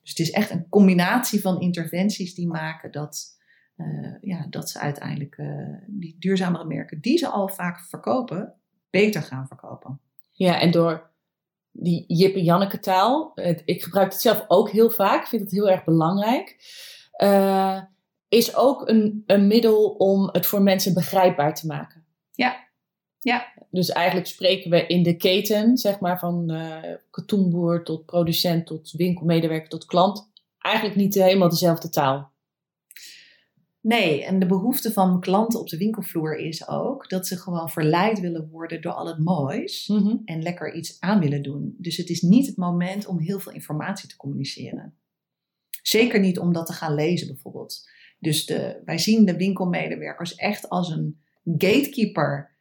Dus 0.00 0.10
het 0.10 0.18
is 0.18 0.30
echt 0.30 0.50
een 0.50 0.68
combinatie 0.68 1.40
van 1.40 1.60
interventies 1.60 2.34
die 2.34 2.46
maken 2.46 2.92
dat 2.92 3.40
uh, 3.76 4.14
ja, 4.20 4.46
dat 4.50 4.70
ze 4.70 4.78
uiteindelijk 4.78 5.36
uh, 5.36 5.76
die 5.86 6.16
duurzamere 6.18 6.64
merken, 6.64 7.00
die 7.00 7.18
ze 7.18 7.28
al 7.28 7.48
vaak 7.48 7.80
verkopen, 7.80 8.54
beter 8.90 9.22
gaan 9.22 9.46
verkopen. 9.46 10.00
Ja, 10.30 10.60
en 10.60 10.70
door 10.70 11.10
die 11.70 12.04
Jip 12.06 12.34
en 12.34 12.42
Janneke 12.42 12.80
taal, 12.80 13.32
het, 13.34 13.62
ik 13.64 13.82
gebruik 13.82 14.12
het 14.12 14.20
zelf 14.20 14.44
ook 14.48 14.70
heel 14.70 14.90
vaak, 14.90 15.26
vind 15.26 15.42
het 15.42 15.50
heel 15.50 15.70
erg 15.70 15.84
belangrijk, 15.84 16.56
uh, 17.22 17.82
is 18.28 18.56
ook 18.56 18.88
een, 18.88 19.22
een 19.26 19.46
middel 19.46 19.88
om 19.88 20.28
het 20.32 20.46
voor 20.46 20.62
mensen 20.62 20.94
begrijpbaar 20.94 21.54
te 21.54 21.66
maken. 21.66 22.04
Ja, 22.32 22.61
ja. 23.22 23.52
Dus 23.70 23.88
eigenlijk 23.88 24.26
spreken 24.26 24.70
we 24.70 24.86
in 24.86 25.02
de 25.02 25.16
keten, 25.16 25.76
zeg 25.76 26.00
maar, 26.00 26.18
van 26.18 26.46
katoenboer 27.10 27.84
tot 27.84 28.06
producent, 28.06 28.66
tot 28.66 28.90
winkelmedewerker, 28.90 29.68
tot 29.68 29.84
klant, 29.84 30.30
eigenlijk 30.58 30.96
niet 30.96 31.14
helemaal 31.14 31.48
dezelfde 31.48 31.88
taal. 31.88 32.30
Nee, 33.80 34.24
en 34.24 34.38
de 34.38 34.46
behoefte 34.46 34.92
van 34.92 35.20
klanten 35.20 35.60
op 35.60 35.68
de 35.68 35.76
winkelvloer 35.76 36.36
is 36.36 36.68
ook 36.68 37.08
dat 37.08 37.26
ze 37.26 37.36
gewoon 37.36 37.70
verleid 37.70 38.20
willen 38.20 38.48
worden 38.50 38.80
door 38.82 38.92
al 38.92 39.06
het 39.06 39.18
moois 39.18 39.86
Mhm. 39.88 40.16
en 40.24 40.42
lekker 40.42 40.74
iets 40.74 41.00
aan 41.00 41.20
willen 41.20 41.42
doen. 41.42 41.74
Dus 41.78 41.96
het 41.96 42.08
is 42.08 42.20
niet 42.22 42.46
het 42.46 42.56
moment 42.56 43.06
om 43.06 43.18
heel 43.18 43.38
veel 43.40 43.52
informatie 43.52 44.08
te 44.08 44.16
communiceren. 44.16 44.94
Zeker 45.82 46.20
niet 46.20 46.38
om 46.38 46.52
dat 46.52 46.66
te 46.66 46.72
gaan 46.72 46.94
lezen 46.94 47.26
bijvoorbeeld. 47.26 47.88
Dus 48.18 48.46
de, 48.46 48.80
wij 48.84 48.98
zien 48.98 49.24
de 49.24 49.36
winkelmedewerkers 49.36 50.34
echt 50.34 50.68
als 50.68 50.90
een 50.90 51.20
gatekeeper 51.44 52.51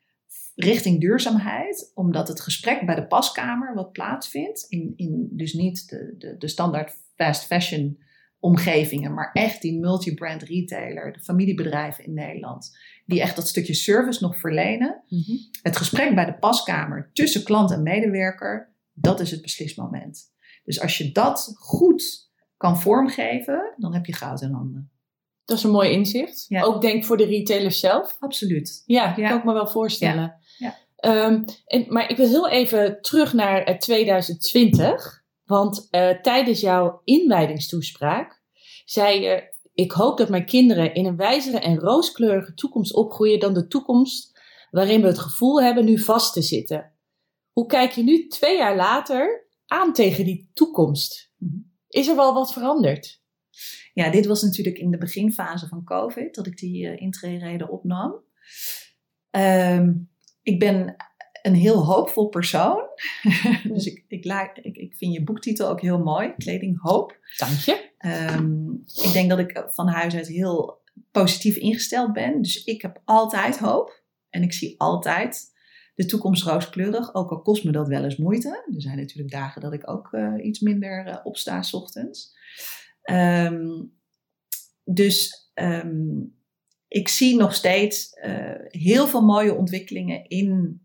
richting 0.56 1.00
duurzaamheid, 1.00 1.92
omdat 1.94 2.28
het 2.28 2.42
gesprek 2.42 2.86
bij 2.86 2.96
de 2.96 3.08
paskamer 3.08 3.74
wat 3.74 3.92
plaatsvindt, 3.92 4.66
in, 4.70 4.94
in 4.96 5.30
dus 5.32 5.54
niet 5.54 5.90
de, 5.90 6.16
de, 6.18 6.38
de 6.38 6.48
standaard 6.48 6.94
fast 7.16 7.46
fashion 7.46 8.00
omgevingen, 8.40 9.14
maar 9.14 9.30
echt 9.34 9.62
die 9.62 9.80
multi-brand 9.80 10.44
retailer, 10.44 11.14
de 11.14 11.20
familiebedrijven 11.20 12.06
in 12.06 12.14
Nederland, 12.14 12.78
die 13.06 13.22
echt 13.22 13.36
dat 13.36 13.48
stukje 13.48 13.74
service 13.74 14.24
nog 14.24 14.40
verlenen. 14.40 15.04
Mhm. 15.08 15.38
Het 15.62 15.78
gesprek 15.78 16.16
bij 16.16 16.26
de 16.26 16.38
paskamer 16.38 17.10
tussen 17.14 17.44
klant 17.44 17.72
en 17.72 17.84
medewerker, 17.84 18.74
dat 18.94 19.20
is 19.20 19.32
het 19.32 19.42
beslismoment. 19.42 20.32
Dus 20.64 20.82
als 20.82 20.98
je 20.98 21.12
dat 21.12 21.54
goed 21.56 22.30
kan 22.58 22.80
vormgeven, 22.82 23.74
dan 23.78 23.94
heb 23.94 24.06
je 24.06 24.14
goud 24.14 24.42
in 24.42 24.52
handen. 24.52 24.92
Dat 25.46 25.58
is 25.58 25.64
een 25.64 25.72
mooi 25.72 25.92
inzicht. 25.92 26.46
Ja. 26.48 26.62
Ook 26.62 26.82
denk 26.82 27.06
voor 27.06 27.18
de 27.18 27.26
retailers 27.26 27.80
zelf. 27.80 28.16
Absoluut. 28.20 28.84
Ja, 28.86 29.14
Ja. 29.18 29.30
kan 29.30 29.38
ik 29.38 29.44
me 29.44 29.54
wel 29.54 29.68
voorstellen. 29.68 30.24
Ja. 30.24 30.40
Ehm, 31.02 31.44
en, 31.66 31.86
maar 31.88 32.10
ik 32.10 32.18
wil 32.18 32.28
heel 32.28 32.50
even 32.50 33.02
terug 33.02 33.34
naar 33.34 33.64
eh, 33.64 33.78
2020. 33.78 35.24
Want 35.46 35.88
eh, 35.90 36.10
tijdens 36.10 36.60
jouw 36.60 37.02
inwijdingstoespraak 37.04 38.42
zei 38.86 39.22
je... 39.22 39.50
Ik 39.74 39.92
hoop 39.92 40.18
dat 40.18 40.30
mijn 40.30 40.46
kinderen 40.46 40.94
in 40.94 41.06
een 41.06 41.16
wijzere 41.16 41.60
en 41.60 41.80
rooskleurige 41.80 42.54
toekomst 42.54 42.94
opgroeien... 42.94 43.40
dan 43.40 43.54
de 43.54 43.68
toekomst 43.68 44.40
waarin 44.72 45.02
we 45.02 45.08
het 45.08 45.20
gevoel 45.20 45.62
hebben 45.62 45.86
nu 45.86 46.00
vast 46.00 46.34
te 46.34 46.42
zitten. 46.42 46.92
Hoe 47.52 47.66
kijk 47.66 47.92
je 47.92 48.04
nu 48.04 48.28
twee 48.28 48.58
jaar 48.58 48.76
later 48.76 49.48
aan 49.66 49.94
tegen 49.94 50.26
die 50.26 50.50
toekomst? 50.54 51.32
Is 51.88 52.08
er 52.08 52.16
wel 52.16 52.34
wat 52.34 52.54
veranderd? 52.54 53.22
Ja, 53.94 54.10
dit 54.10 54.26
was 54.26 54.42
natuurlijk 54.42 54.78
in 54.78 54.92
de 54.92 54.98
beginfase 54.98 55.68
van 55.68 55.84
COVID 55.84 56.36
dat 56.36 56.48
ik 56.48 56.58
die 56.58 56.84
uh, 56.84 57.02
intrede 57.02 57.70
opnam. 57.70 58.24
Ehm, 59.30 59.94
ik 60.42 60.60
ben 60.60 60.96
een 61.42 61.56
heel 61.56 61.86
hoopvol 61.86 62.28
persoon. 62.28 62.82
dus 63.74 63.86
ik, 63.86 64.06
ik, 64.08 64.26
la- 64.26 64.56
ik, 64.62 64.78
ik 64.78 64.96
vind 64.96 65.14
je 65.14 65.24
boektitel 65.24 65.70
ook 65.70 65.82
heel 65.82 66.00
mooi, 66.00 66.34
Kleding 66.38 66.82
Hoop. 66.82 67.18
Dank 67.38 67.58
je. 67.58 67.90
Ehm, 67.98 68.72
ik 69.04 69.12
denk 69.14 69.30
dat 69.30 69.40
ik 69.40 69.64
van 69.68 69.88
huis 69.88 70.16
uit 70.16 70.28
heel 70.28 70.82
positief 71.12 71.56
ingesteld 71.56 72.14
ben. 72.14 72.42
Dus 72.42 72.64
ik 72.64 72.82
heb 72.82 73.02
altijd 73.06 73.60
hoop. 73.60 74.04
En 74.30 74.44
ik 74.44 74.54
zie 74.54 74.80
altijd 74.80 75.52
de 75.96 76.06
toekomst 76.06 76.44
rooskleurig. 76.44 77.14
Ook 77.14 77.32
al 77.32 77.42
kost 77.42 77.64
me 77.64 77.72
dat 77.72 77.88
wel 77.88 78.04
eens 78.04 78.18
moeite. 78.18 78.50
Er 78.50 78.82
zijn 78.82 78.98
natuurlijk 78.98 79.32
dagen 79.32 79.62
dat 79.62 79.74
ik 79.74 79.90
ook 79.90 80.12
uh, 80.12 80.46
iets 80.46 80.60
minder 80.60 81.08
uh, 81.08 81.18
opsta 81.24 81.62
s 81.62 81.74
ochtends. 81.74 82.36
Um, 83.12 83.94
dus 84.84 85.50
um, 85.54 86.40
ik 86.92 87.08
zie 87.08 87.36
nog 87.36 87.54
steeds 87.54 88.18
uh, 88.24 88.54
heel 88.68 89.08
veel 89.08 89.22
mooie 89.22 89.56
ontwikkelingen 89.56 90.28
in 90.28 90.82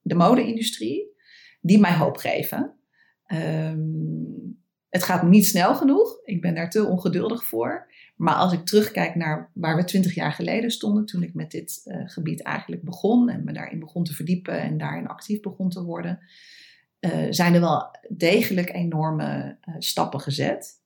de 0.00 0.14
mode-industrie. 0.14 1.14
Die 1.60 1.78
mij 1.78 1.96
hoop 1.96 2.16
geven. 2.16 2.78
Um, 3.26 4.58
het 4.88 5.02
gaat 5.02 5.22
niet 5.22 5.46
snel 5.46 5.74
genoeg. 5.74 6.20
Ik 6.24 6.40
ben 6.40 6.54
daar 6.54 6.70
te 6.70 6.84
ongeduldig 6.84 7.44
voor. 7.44 7.92
Maar 8.16 8.34
als 8.34 8.52
ik 8.52 8.66
terugkijk 8.66 9.14
naar 9.14 9.50
waar 9.54 9.76
we 9.76 9.84
twintig 9.84 10.14
jaar 10.14 10.32
geleden 10.32 10.70
stonden, 10.70 11.04
toen 11.04 11.22
ik 11.22 11.34
met 11.34 11.50
dit 11.50 11.80
uh, 11.84 12.08
gebied 12.08 12.42
eigenlijk 12.42 12.82
begon 12.82 13.28
en 13.28 13.44
me 13.44 13.52
daarin 13.52 13.80
begon 13.80 14.04
te 14.04 14.14
verdiepen 14.14 14.60
en 14.60 14.78
daarin 14.78 15.06
actief 15.06 15.40
begon 15.40 15.70
te 15.70 15.84
worden, 15.84 16.18
uh, 17.00 17.26
zijn 17.30 17.54
er 17.54 17.60
wel 17.60 17.96
degelijk 18.08 18.72
enorme 18.72 19.58
stappen 19.78 20.20
gezet. 20.20 20.78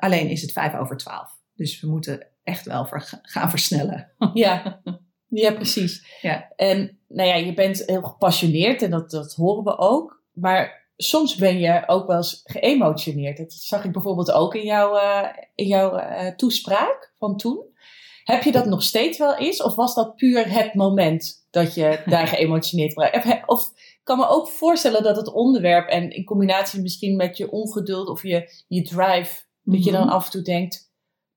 Alleen 0.00 0.28
is 0.28 0.42
het 0.42 0.52
vijf 0.52 0.74
over 0.74 0.96
twaalf. 0.96 1.38
Dus 1.54 1.80
we 1.80 1.88
moeten 1.88 2.29
echt 2.44 2.66
wel 2.66 2.86
gaan 3.22 3.50
versnellen. 3.50 4.12
Ja, 4.34 4.82
ja 5.28 5.52
precies. 5.52 6.18
Ja. 6.20 6.52
En 6.56 6.98
nou 7.08 7.28
ja, 7.28 7.34
je 7.34 7.54
bent 7.54 7.82
heel 7.86 8.02
gepassioneerd 8.02 8.82
en 8.82 8.90
dat, 8.90 9.10
dat 9.10 9.34
horen 9.34 9.64
we 9.64 9.78
ook. 9.78 10.22
Maar 10.32 10.88
soms 10.96 11.36
ben 11.36 11.58
je 11.58 11.82
ook 11.86 12.06
wel 12.06 12.16
eens 12.16 12.40
geëmotioneerd. 12.44 13.36
Dat 13.36 13.52
zag 13.52 13.84
ik 13.84 13.92
bijvoorbeeld 13.92 14.32
ook 14.32 14.54
in 14.54 14.64
jouw, 14.64 14.96
uh, 14.96 15.26
in 15.54 15.66
jouw 15.66 15.98
uh, 15.98 16.26
toespraak 16.26 17.12
van 17.18 17.36
toen. 17.36 17.68
Heb 18.24 18.42
je 18.42 18.52
dat 18.52 18.66
nog 18.66 18.82
steeds 18.82 19.18
wel 19.18 19.36
eens? 19.36 19.62
Of 19.62 19.74
was 19.74 19.94
dat 19.94 20.16
puur 20.16 20.52
het 20.52 20.74
moment 20.74 21.46
dat 21.50 21.74
je 21.74 22.02
daar 22.06 22.26
geëmotioneerd 22.26 22.94
was? 22.94 23.10
Of 23.46 23.70
ik 23.76 24.00
kan 24.04 24.18
me 24.18 24.28
ook 24.28 24.48
voorstellen 24.48 25.02
dat 25.02 25.16
het 25.16 25.32
onderwerp 25.32 25.88
en 25.88 26.10
in 26.10 26.24
combinatie 26.24 26.82
misschien 26.82 27.16
met 27.16 27.36
je 27.36 27.50
ongeduld 27.50 28.08
of 28.08 28.22
je, 28.22 28.62
je 28.68 28.82
drive, 28.82 29.42
dat 29.62 29.84
je 29.84 29.92
dan 29.92 30.08
af 30.08 30.24
en 30.24 30.30
toe 30.30 30.42
denkt, 30.42 30.89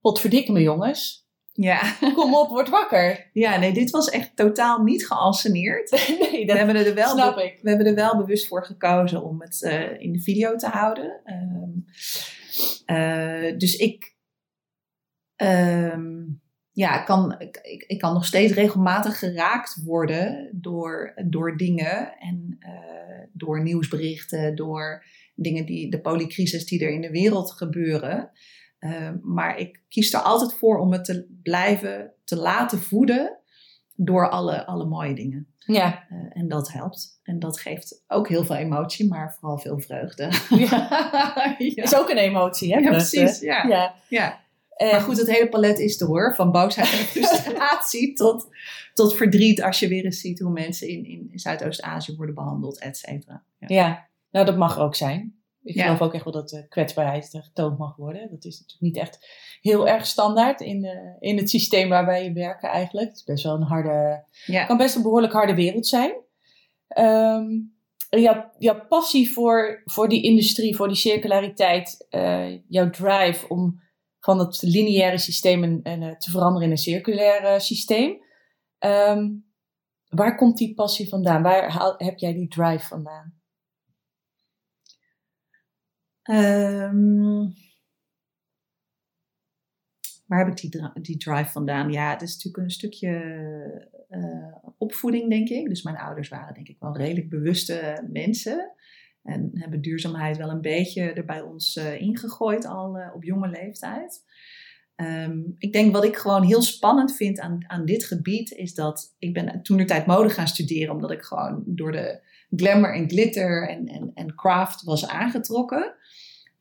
potverdikke 0.03 0.51
me 0.51 0.62
jongens. 0.62 1.27
Ja. 1.53 1.95
Kom 2.15 2.36
op, 2.36 2.50
word 2.50 2.69
wakker. 2.69 3.29
Ja, 3.33 3.57
nee, 3.57 3.74
dit 3.74 3.89
was 3.89 4.10
echt 4.10 4.36
totaal 4.36 4.83
niet 4.83 5.07
geanceneerd. 5.07 5.91
nee, 6.31 6.45
dat 6.45 6.57
we 6.57 6.63
hebben 6.63 6.86
er 6.86 6.93
wel 6.93 7.10
snap 7.10 7.38
ik. 7.38 7.60
We 7.62 7.69
hebben 7.69 7.88
er 7.88 7.95
wel 7.95 8.17
bewust 8.17 8.48
voor 8.48 8.65
gekozen 8.65 9.24
om 9.24 9.41
het 9.41 9.62
uh, 9.62 10.01
in 10.01 10.13
de 10.13 10.22
video 10.22 10.55
te 10.55 10.67
houden. 10.67 11.22
Um, 11.25 11.86
uh, 12.86 13.57
dus 13.57 13.75
ik, 13.75 14.15
um, 15.36 16.41
ja, 16.72 17.03
kan, 17.03 17.36
ik, 17.39 17.86
ik 17.88 18.00
kan 18.00 18.13
nog 18.13 18.25
steeds 18.25 18.53
regelmatig 18.53 19.19
geraakt 19.19 19.83
worden 19.83 20.50
door, 20.53 21.13
door 21.25 21.57
dingen 21.57 22.17
en 22.19 22.57
uh, 22.60 23.27
door 23.33 23.63
nieuwsberichten, 23.63 24.55
door 24.55 25.05
dingen 25.36 25.65
die 25.65 25.89
de 25.89 26.01
polycrisis 26.01 26.65
die 26.65 26.86
er 26.86 26.91
in 26.91 27.01
de 27.01 27.12
wereld 27.12 27.51
gebeuren. 27.51 28.31
Uh, 28.85 29.09
maar 29.21 29.57
ik 29.57 29.81
kies 29.89 30.13
er 30.13 30.19
altijd 30.19 30.53
voor 30.53 30.77
om 30.77 30.91
het 30.91 31.05
te 31.05 31.27
blijven 31.43 32.13
te 32.23 32.35
laten 32.35 32.79
voeden 32.79 33.37
door 33.95 34.29
alle, 34.29 34.65
alle 34.65 34.85
mooie 34.85 35.15
dingen. 35.15 35.47
Ja. 35.57 36.05
Uh, 36.09 36.17
en 36.29 36.47
dat 36.47 36.71
helpt. 36.71 37.19
En 37.23 37.39
dat 37.39 37.59
geeft 37.59 38.03
ook 38.07 38.27
heel 38.27 38.45
veel 38.45 38.55
emotie, 38.55 39.07
maar 39.07 39.35
vooral 39.39 39.57
veel 39.57 39.79
vreugde. 39.79 40.31
Ja. 40.49 40.89
ja. 41.57 41.83
Is 41.83 41.95
ook 41.95 42.09
een 42.09 42.17
emotie, 42.17 42.73
hè? 42.73 42.79
Ja, 42.79 42.89
precies. 42.89 43.39
Ja. 43.39 43.67
ja. 43.67 43.95
ja. 44.09 44.41
En... 44.75 44.91
Maar 44.91 45.01
goed, 45.01 45.17
het 45.17 45.31
hele 45.31 45.49
palet 45.49 45.79
is 45.79 46.01
er 46.01 46.07
hoor. 46.07 46.35
Van 46.35 46.51
boosheid 46.51 46.91
en 46.91 47.05
frustratie 47.21 48.13
tot, 48.13 48.47
tot 48.93 49.15
verdriet 49.15 49.61
als 49.61 49.79
je 49.79 49.87
weer 49.87 50.05
eens 50.05 50.19
ziet 50.19 50.39
hoe 50.39 50.51
mensen 50.51 50.87
in, 50.87 51.05
in 51.05 51.39
Zuidoost-Azië 51.39 52.15
worden 52.15 52.35
behandeld, 52.35 52.79
et 52.79 52.97
cetera. 52.97 53.43
Ja. 53.57 53.67
ja, 53.67 54.07
nou 54.31 54.45
dat 54.45 54.57
mag 54.57 54.79
ook 54.79 54.95
zijn. 54.95 55.42
Ik 55.63 55.82
geloof 55.82 56.01
ook 56.01 56.13
echt 56.13 56.24
wel 56.24 56.34
dat 56.34 56.50
de 56.50 56.67
kwetsbaarheid 56.67 57.29
getoond 57.32 57.77
mag 57.77 57.96
worden. 57.96 58.29
Dat 58.29 58.46
is 58.46 58.60
natuurlijk 58.60 58.82
niet 58.82 58.98
echt 58.98 59.27
heel 59.62 59.88
erg 59.88 60.05
standaard 60.05 60.62
in, 60.62 60.82
de, 60.82 61.15
in 61.20 61.38
het 61.38 61.50
systeem 61.50 61.89
waarbij 61.89 62.24
je 62.24 62.34
werkt 62.34 62.63
eigenlijk. 62.63 63.08
Het 63.08 63.17
is 63.17 63.24
best 63.24 63.43
wel 63.43 63.55
een 63.55 63.63
harde, 63.63 64.25
kan 64.67 64.77
best 64.77 64.96
een 64.96 65.01
behoorlijk 65.01 65.34
harde 65.34 65.55
wereld 65.55 65.88
zijn. 65.88 66.12
Um, 66.98 67.75
jouw, 68.10 68.51
jouw 68.58 68.86
passie 68.88 69.32
voor, 69.32 69.82
voor 69.86 70.10
die 70.10 70.24
industrie, 70.24 70.75
voor 70.75 70.88
die 70.88 70.98
circulariteit, 70.98 72.08
uh, 72.10 72.60
jouw 72.67 72.89
drive 72.89 73.48
om 73.48 73.82
van 74.20 74.39
het 74.39 74.62
lineaire 74.62 75.17
systeem 75.17 75.63
en, 75.63 75.79
en, 75.84 76.01
uh, 76.01 76.15
te 76.17 76.32
veranderen 76.32 76.65
in 76.65 76.72
een 76.72 76.77
circulair 76.77 77.43
uh, 77.43 77.60
systeem. 77.60 78.24
Um, 78.79 79.46
waar 80.08 80.36
komt 80.36 80.58
die 80.58 80.74
passie 80.74 81.10
vandaan? 81.10 81.41
Waar 81.41 81.72
haal, 81.72 81.93
heb 81.98 82.17
jij 82.17 82.34
die 82.34 82.48
drive 82.48 82.88
vandaan? 82.88 83.41
Um, 86.31 87.53
waar 90.25 90.45
heb 90.45 90.47
ik 90.47 90.57
die, 90.57 91.01
die, 91.01 91.17
drive 91.17 91.51
vandaan? 91.51 91.91
Ja, 91.91 92.11
het 92.11 92.21
is 92.21 92.33
natuurlijk 92.33 92.63
een 92.63 92.71
stukje 92.71 93.11
uh, 94.09 94.55
opvoeding, 94.77 95.29
denk 95.29 95.49
ik. 95.49 95.67
Dus 95.67 95.83
mijn 95.83 95.97
ouders 95.97 96.29
waren 96.29 96.53
denk 96.53 96.67
ik 96.67 96.79
wel 96.79 96.97
redelijk 96.97 97.29
bewuste 97.29 98.07
mensen. 98.11 98.71
En 99.23 99.49
hebben 99.53 99.81
duurzaamheid 99.81 100.37
wel 100.37 100.49
een 100.49 100.61
beetje 100.61 101.01
er 101.01 101.25
bij 101.25 101.41
ons 101.41 101.75
uh, 101.75 102.01
ingegooid 102.01 102.65
al 102.65 102.97
uh, 102.97 103.11
op 103.15 103.23
jonge 103.23 103.49
leeftijd. 103.49 104.23
Um, 104.95 105.55
ik 105.57 105.73
denk 105.73 105.93
wat 105.93 106.03
ik 106.03 106.15
gewoon 106.15 106.43
heel 106.43 106.61
spannend 106.61 107.15
vind 107.15 107.39
aan, 107.39 107.63
aan 107.67 107.85
dit 107.85 108.05
gebied 108.05 108.51
is 108.51 108.73
dat 108.73 109.15
ik 109.19 109.33
ben 109.33 109.61
toen 109.61 109.77
de 109.77 109.85
tijd 109.85 110.05
mode 110.05 110.29
gaan 110.29 110.47
studeren 110.47 110.93
omdat 110.93 111.11
ik 111.11 111.21
gewoon 111.21 111.63
door 111.65 111.91
de 111.91 112.21
glamour 112.55 112.95
en 112.95 113.09
glitter 113.09 113.69
en, 113.69 113.87
en, 113.87 114.11
en 114.13 114.35
craft 114.35 114.83
was 114.83 115.07
aangetrokken. 115.07 115.95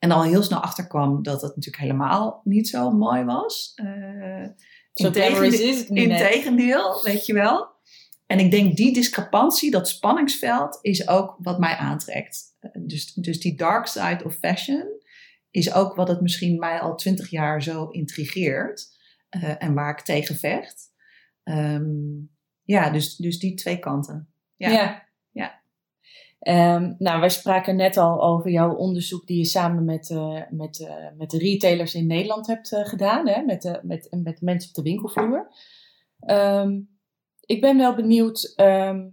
En 0.03 0.11
al 0.11 0.23
heel 0.23 0.43
snel 0.43 0.59
achterkwam 0.59 1.23
dat 1.23 1.41
het 1.41 1.55
natuurlijk 1.55 1.83
helemaal 1.83 2.41
niet 2.43 2.67
zo 2.69 2.91
mooi 2.91 3.23
was. 3.23 3.71
Uh, 3.83 4.47
zo 4.93 5.09
tegendeel, 5.09 5.69
is 5.69 5.79
het 5.79 5.89
niet 5.89 6.09
Integendeel, 6.09 7.03
weet 7.03 7.25
je 7.25 7.33
wel. 7.33 7.71
En 8.25 8.39
ik 8.39 8.51
denk 8.51 8.75
die 8.75 8.93
discrepantie, 8.93 9.71
dat 9.71 9.89
spanningsveld, 9.89 10.79
is 10.81 11.07
ook 11.07 11.35
wat 11.39 11.59
mij 11.59 11.75
aantrekt. 11.75 12.43
Dus, 12.79 13.13
dus 13.13 13.39
die 13.39 13.55
dark 13.55 13.87
side 13.87 14.23
of 14.23 14.35
fashion 14.35 14.85
is 15.51 15.73
ook 15.73 15.95
wat 15.95 16.07
het 16.07 16.21
misschien 16.21 16.59
mij 16.59 16.79
al 16.79 16.95
twintig 16.95 17.29
jaar 17.29 17.63
zo 17.63 17.87
intrigeert. 17.87 18.91
eh, 19.29 19.63
en 19.63 19.73
waar 19.73 19.91
ik 19.91 19.99
tegen 19.99 20.35
vecht. 20.35 20.91
Ehm, 21.43 21.85
ja, 22.63 22.89
dus, 22.89 23.15
dus 23.15 23.39
die 23.39 23.53
twee 23.53 23.79
kanten. 23.79 24.33
Ja. 24.55 25.02
Ehm, 26.43 26.93
nou, 26.97 27.19
wij 27.19 27.29
spraken 27.29 27.75
net 27.75 27.97
al 27.97 28.23
over 28.23 28.51
jouw 28.51 28.75
onderzoek 28.75 29.27
die 29.27 29.37
je 29.37 29.45
samen 29.45 29.85
met, 29.85 30.09
eh, 30.09 30.41
met, 30.49 30.79
eh, 30.79 31.17
met 31.17 31.29
de 31.29 31.37
retailers 31.37 31.93
in 31.93 32.07
Nederland 32.07 32.47
hebt 32.47 32.71
eh, 32.71 32.85
gedaan, 32.85 33.27
hè? 33.27 33.41
Met, 33.41 33.79
met, 33.83 34.15
met 34.23 34.41
mensen 34.41 34.69
op 34.69 34.75
de 34.75 34.81
winkelvloer. 34.81 35.47
Ehm, 36.19 36.81
ik 37.45 37.61
ben 37.61 37.77
wel 37.77 37.95
benieuwd, 37.95 38.53
ehm, 38.55 39.09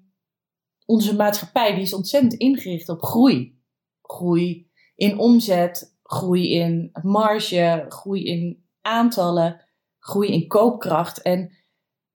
onze 0.86 1.16
maatschappij 1.16 1.74
die 1.74 1.82
is 1.82 1.94
ontzettend 1.94 2.34
ingericht 2.34 2.88
op 2.88 3.02
groei. 3.02 3.60
Groei 4.02 4.70
in 4.94 5.18
omzet, 5.18 5.98
groei 6.02 6.52
in 6.52 6.90
marge, 7.02 7.84
groei 7.88 8.24
in 8.24 8.64
aantallen, 8.80 9.64
groei 9.98 10.32
in 10.32 10.46
koopkracht. 10.46 11.22
En 11.22 11.52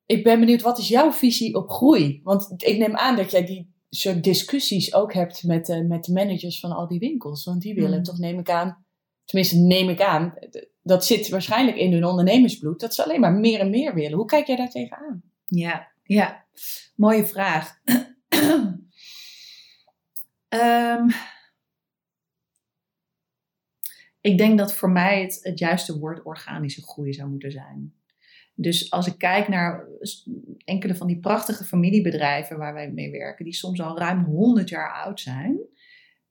ik 0.06 0.24
ben 0.24 0.40
benieuwd, 0.40 0.62
wat 0.62 0.78
is 0.78 0.88
jouw 0.88 1.12
visie 1.12 1.56
op 1.56 1.70
groei? 1.70 2.20
Want 2.24 2.54
ik 2.58 2.78
neem 2.78 2.96
aan 2.96 3.16
dat 3.16 3.32
jij 3.32 3.46
die 3.46 3.75
soort 3.96 4.24
discussies 4.24 4.94
ook 4.94 5.14
hebt 5.14 5.44
met, 5.44 5.66
de 5.66 5.84
met 5.84 6.04
de 6.04 6.14
managers 6.14 6.60
van 6.60 6.72
al 6.72 6.88
die 6.88 7.00
winkels. 7.00 7.46
Want 7.46 7.62
die 7.62 7.74
willen 7.74 7.98
Mm. 7.98 8.04
toch, 8.04 8.18
neem 8.18 8.40
ik 8.40 8.50
aan, 8.50 8.86
tenminste 9.26 9.58
neem 9.58 9.90
ik 9.90 10.02
aan, 10.02 10.34
dat 10.82 11.06
zit 11.06 11.30
waarschijnlijk 11.30 11.78
in 11.78 11.92
hun 11.92 12.06
ondernemersbloed, 12.06 12.80
dat 12.80 12.96
ze 12.96 13.04
alleen 13.04 13.20
maar 13.20 13.34
meer 13.34 13.60
en 13.60 13.70
meer 13.70 13.94
willen. 13.94 14.18
Hoe 14.18 14.26
kijk 14.26 14.48
jij 14.48 14.56
daar 14.56 14.70
tegenaan? 14.70 15.24
Ja, 15.48 15.92
ja. 16.04 16.46
Mooie 16.96 17.26
vraag. 17.26 17.74
Ehm, 20.48 21.10
ik 24.22 24.38
denk 24.38 24.58
dat 24.58 24.74
voor 24.74 24.90
mij 24.90 25.22
het, 25.22 25.40
het 25.42 25.60
juiste 25.60 26.00
woord 26.00 26.24
organische 26.24 26.82
groei 26.82 27.14
zou 27.14 27.30
moeten 27.30 27.52
zijn. 27.52 27.94
Dus 28.56 28.92
als 28.92 29.08
ik 29.08 29.18
kijk 29.18 29.48
naar 29.48 29.88
enkele 30.66 30.96
van 30.96 31.08
die 31.08 31.20
prachtige 31.20 31.64
familiebedrijven 31.64 32.58
waar 32.58 32.74
wij 32.74 32.92
mee 32.92 33.12
werken, 33.12 33.46
die 33.46 33.54
soms 33.54 33.82
al 33.82 33.98
ruim 33.98 34.24
100 34.24 34.70
jaar 34.70 34.92
oud 34.92 35.20
zijn, 35.20 35.60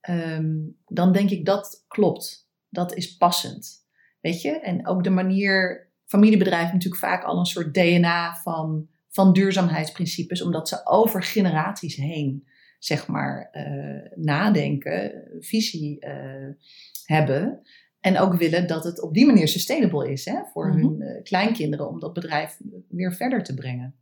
ehm, 0.00 0.52
dan 0.87 1.12
denk 1.12 1.31
ik 1.31 1.45
dat 1.45 1.85
klopt. 1.88 2.49
Dat 2.69 2.95
is 2.95 3.16
passend. 3.16 3.87
Weet 4.21 4.43
je? 4.43 4.61
En 4.61 4.87
ook 4.87 5.04
de 5.04 5.11
manier, 5.11 5.88
familiebedrijven 6.07 6.73
natuurlijk 6.73 7.02
vaak 7.02 7.25
al 7.25 7.38
een 7.38 7.45
soort 7.45 7.75
DNA 7.75 8.35
van, 8.35 8.88
van 9.09 9.33
duurzaamheidsprincipes, 9.33 10.43
omdat 10.43 10.69
ze 10.69 10.87
over 10.87 11.23
generaties 11.23 11.97
heen, 11.97 12.49
zeg 12.78 13.07
maar, 13.07 13.49
eh, 13.50 14.11
nadenken, 14.14 15.28
visie 15.40 16.00
eh, 16.00 16.50
hebben. 17.04 17.62
En 18.04 18.18
ook 18.18 18.34
willen 18.34 18.66
dat 18.66 18.84
het 18.84 19.02
op 19.02 19.14
die 19.14 19.26
manier 19.26 19.49
sustainable 19.49 20.12
is 20.12 20.25
hè, 20.25 20.40
voor 20.52 20.68
Mhm. 20.68 20.78
hun 20.78 21.02
eh, 21.02 21.23
kleinkinderen 21.23 21.88
om 21.88 22.00
dat 22.00 22.12
bedrijf 22.12 22.61
weer 22.88 23.14
verder 23.14 23.42
te 23.42 23.54
brengen. 23.54 23.94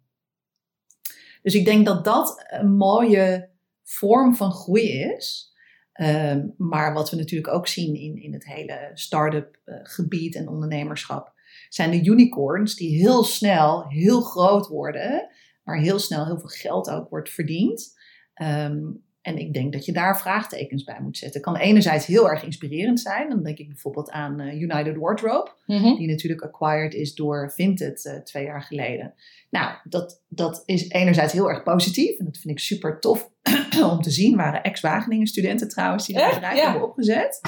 Dus 1.42 1.54
ik 1.54 1.64
denk 1.64 1.86
dat 1.86 2.04
dat 2.04 2.44
een 2.48 2.76
mooie 2.76 3.48
vorm 3.82 4.34
van 4.34 4.52
groei 4.52 4.88
is. 4.90 5.54
Ehm, 5.92 6.46
maar 6.56 6.92
wat 6.92 7.10
we 7.10 7.16
natuurlijk 7.16 7.54
ook 7.54 7.66
zien 7.66 7.94
in, 7.94 8.22
in 8.22 8.32
het 8.32 8.46
hele 8.46 8.90
start-up 8.94 9.60
eh, 9.64 9.74
gebied 9.82 10.34
en 10.34 10.48
ondernemerschap, 10.48 11.32
zijn 11.68 11.90
de 11.90 12.04
unicorns 12.04 12.74
die 12.76 12.96
heel 12.98 13.24
snel 13.24 13.88
heel 13.88 14.20
groot 14.20 14.66
worden, 14.66 15.28
waar 15.64 15.78
heel 15.78 15.98
snel 15.98 16.26
heel 16.26 16.38
veel 16.38 16.48
geld 16.48 16.90
ook 16.90 17.08
wordt 17.08 17.30
verdiend. 17.30 17.98
Ehm, 18.34 18.80
en 19.22 19.38
ik 19.38 19.52
denk 19.52 19.72
dat 19.72 19.84
je 19.84 19.92
daar 19.92 20.20
vraagtekens 20.20 20.84
bij 20.84 21.00
moet 21.02 21.18
zetten. 21.18 21.40
Kan 21.40 21.56
enerzijds 21.56 22.06
heel 22.06 22.30
erg 22.30 22.44
inspirerend 22.44 23.00
zijn. 23.00 23.28
Dan 23.28 23.42
denk 23.42 23.58
ik 23.58 23.68
bijvoorbeeld 23.68 24.10
aan 24.10 24.40
eh, 24.40 24.60
United 24.60 24.96
Wardrobe 24.96 25.50
die 25.66 26.08
natuurlijk 26.08 26.42
acquired 26.42 26.94
is 26.94 27.14
door 27.14 27.52
Vinted 27.54 28.06
eh, 28.06 28.16
twee 28.16 28.44
jaar 28.44 28.62
geleden. 28.62 29.14
Nou, 29.50 29.76
dat, 29.84 30.22
dat 30.28 30.62
is 30.64 30.88
enerzijds 30.88 31.32
heel 31.32 31.48
erg 31.48 31.62
positief 31.62 32.18
en 32.18 32.24
dat 32.24 32.38
vind 32.38 32.54
ik 32.54 32.64
super 32.64 33.00
tof 33.00 33.30
om 33.92 34.00
te 34.00 34.10
zien. 34.10 34.36
Waren 34.36 34.62
ex-Wageningen 34.62 35.26
studenten 35.26 35.68
trouwens 35.68 36.06
die 36.06 36.14
dat 36.14 36.24
Echt? 36.24 36.34
bedrijf 36.34 36.56
Ja. 36.56 36.70
hebben 36.70 36.88
opgezet. 36.88 37.40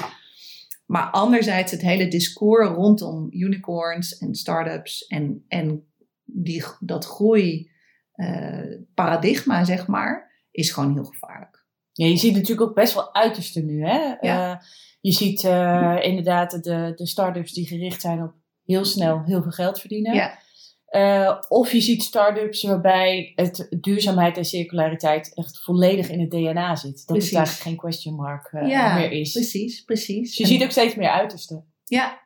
Maar 0.85 1.09
anderzijds 1.09 1.71
het 1.71 1.81
hele 1.81 2.07
discours 2.07 2.69
rondom 2.69 3.27
unicorns 3.31 4.17
en 4.17 4.35
startups 4.35 5.07
en, 5.07 5.45
en 5.47 5.87
die, 6.25 6.63
dat 6.79 7.05
groei 7.05 7.69
eh, 8.11 8.77
paradigma, 8.93 9.63
zeg 9.63 9.87
maar, 9.87 10.31
is 10.51 10.71
gewoon 10.71 10.93
heel 10.93 11.03
gevaarlijk. 11.03 11.64
Ja, 11.95 12.05
je 12.05 12.17
ziet 12.17 12.33
natuurlijk 12.33 12.69
ook 12.69 12.75
best 12.75 12.93
wel 12.93 13.13
uitersten 13.13 13.65
nu. 13.65 13.85
Hè? 13.85 14.15
Ja. 14.21 14.51
Eh, 14.51 14.65
je 15.01 15.11
ziet 15.11 15.43
eh, 15.43 15.97
inderdaad 16.01 16.63
de, 16.63 16.91
de 16.95 17.07
start-ups 17.07 17.53
die 17.53 17.67
gericht 17.67 18.01
zijn 18.01 18.23
op 18.23 18.33
heel 18.65 18.85
snel 18.85 19.23
heel 19.23 19.41
veel 19.41 19.51
geld 19.51 19.79
verdienen. 19.79 20.13
Ja. 20.15 20.39
Eh, 20.85 21.41
of 21.47 21.71
je 21.71 21.81
ziet 21.81 22.03
start-ups 22.03 22.63
waarbij 22.63 23.31
het 23.35 23.67
duurzaamheid 23.81 24.37
en 24.37 24.45
circulariteit 24.45 25.33
echt 25.33 25.59
volledig 25.63 26.09
in 26.09 26.19
het 26.19 26.31
DNA 26.31 26.75
zit. 26.75 27.07
Dat 27.07 27.17
het 27.17 27.33
eigenlijk 27.33 27.63
geen 27.63 27.75
question 27.75 28.15
mark 28.15 28.49
Ja, 28.51 28.97
meer 28.97 29.11
is. 29.11 29.31
Precies, 29.31 29.83
precies. 29.83 30.27
Dus 30.27 30.37
je 30.37 30.43
En- 30.43 30.49
ziet 30.49 30.63
ook 30.63 30.71
steeds 30.71 30.95
meer 30.95 31.09
uitersten. 31.09 31.65
Ja, 31.83 32.23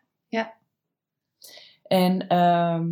En 1.84 2.27
ehm, 2.27 2.88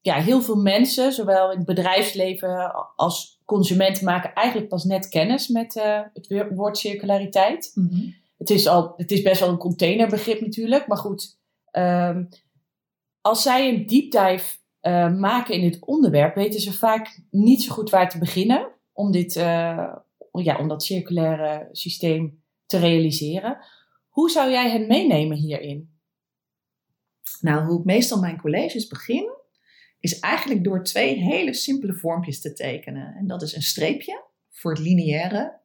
ja, 0.00 0.14
heel 0.14 0.42
veel 0.42 0.56
mensen, 0.56 1.12
zowel 1.12 1.50
in 1.50 1.56
het 1.56 1.66
bedrijfsleven 1.66 2.74
als 2.96 3.35
consumenten, 3.46 4.04
maken 4.04 4.32
eigenlijk 4.34 4.68
pas 4.68 4.84
net 4.84 5.08
kennis 5.08 5.48
met 5.48 5.76
eh, 5.76 6.00
het 6.12 6.54
woord 6.54 6.78
circulariteit. 6.78 7.72
mhm. 7.74 8.08
Het 8.36 8.50
is, 8.50 8.66
al, 8.66 8.94
het 8.96 9.10
is 9.10 9.22
best 9.22 9.40
wel 9.40 9.48
een 9.48 9.56
containerbegrip 9.56 10.40
natuurlijk, 10.40 10.86
maar 10.86 10.96
goed. 10.96 11.38
ehm, 11.70 12.24
als 13.20 13.42
zij 13.42 13.68
een 13.68 13.86
deep 13.86 14.10
dive 14.10 14.56
eh, 14.80 15.14
maken 15.14 15.54
in 15.54 15.60
dit 15.60 15.84
onderwerp, 15.84 16.34
weten 16.34 16.60
ze 16.60 16.72
vaak 16.72 17.20
niet 17.30 17.62
zo 17.62 17.74
goed 17.74 17.90
waar 17.90 18.10
te 18.10 18.18
beginnen 18.18 18.68
om, 18.92 19.10
dit, 19.10 19.36
eh, 19.36 19.94
ja, 20.32 20.58
om 20.58 20.68
dat 20.68 20.82
circulaire 20.82 21.68
systeem 21.72 22.42
te 22.66 22.78
realiseren. 22.78 23.58
Hoe 24.08 24.30
zou 24.30 24.50
jij 24.50 24.70
hen 24.70 24.86
meenemen 24.86 25.36
hierin? 25.36 25.90
Nou, 27.40 27.66
hoe 27.66 27.78
ik 27.78 27.84
meestal 27.84 28.20
mijn 28.20 28.40
colleges 28.40 28.86
begin, 28.86 29.35
is 30.12 30.18
eigenlijk 30.18 30.64
door 30.64 30.82
twee 30.84 31.14
hele 31.14 31.54
simpele 31.54 31.94
vormpjes 31.94 32.40
te 32.40 32.52
tekenen. 32.52 33.14
En 33.14 33.26
dat 33.26 33.42
is 33.42 33.54
een 33.54 33.62
streepje 33.62 34.24
voor 34.50 34.70
het 34.70 34.80
lineaire, 34.80 35.60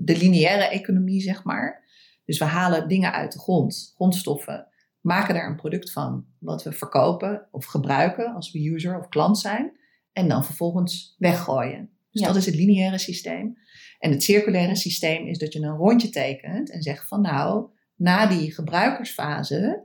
de 0.00 0.16
lineaire 0.16 0.64
economie, 0.68 1.20
zeg 1.20 1.44
maar. 1.44 1.82
Dus 2.24 2.38
we 2.38 2.44
halen 2.44 2.88
dingen 2.88 3.12
uit 3.12 3.32
de 3.32 3.38
grond, 3.38 3.92
grondstoffen, 3.94 4.66
maken 5.00 5.34
daar 5.34 5.48
een 5.50 5.56
product 5.56 5.92
van 5.92 6.26
wat 6.38 6.62
we 6.62 6.72
verkopen 6.72 7.48
of 7.50 7.64
gebruiken 7.64 8.34
als 8.34 8.52
we 8.52 8.70
user 8.70 8.98
of 8.98 9.08
klant 9.08 9.38
zijn. 9.38 9.72
En 10.12 10.28
dan 10.28 10.44
vervolgens 10.44 11.14
weggooien. 11.18 11.90
Dus 12.10 12.20
Ja. 12.20 12.26
dat 12.26 12.36
is 12.36 12.46
het 12.46 12.54
lineaire 12.54 12.98
systeem. 12.98 13.58
En 13.98 14.10
het 14.10 14.22
circulaire 14.22 14.76
systeem 14.76 15.26
is 15.26 15.38
dat 15.38 15.52
je 15.52 15.60
een 15.60 15.76
rondje 15.76 16.08
tekent 16.08 16.70
en 16.70 16.82
zegt 16.82 17.08
van 17.08 17.20
nou, 17.20 17.68
na 17.96 18.26
die 18.26 18.52
gebruikersfase 18.52 19.84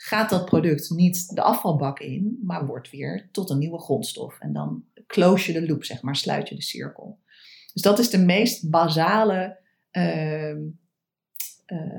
gaat 0.00 0.30
dat 0.30 0.44
product 0.44 0.90
niet 0.90 1.34
de 1.34 1.42
afvalbak 1.42 1.98
in, 1.98 2.38
maar 2.42 2.66
wordt 2.66 2.90
weer 2.90 3.28
tot 3.32 3.50
een 3.50 3.58
nieuwe 3.58 3.80
grondstof. 3.80 4.38
En 4.38 4.52
dan 4.52 4.84
close 5.06 5.52
je 5.52 5.60
de 5.60 5.66
loop, 5.66 5.84
zeg 5.84 6.02
maar, 6.02 6.16
sluit 6.16 6.48
je 6.48 6.54
de 6.54 6.62
cirkel. 6.62 7.18
Dus 7.72 7.82
dat 7.82 7.98
is 7.98 8.10
de 8.10 8.18
meest 8.18 8.70
basale 8.70 9.58
eh, 9.90 10.56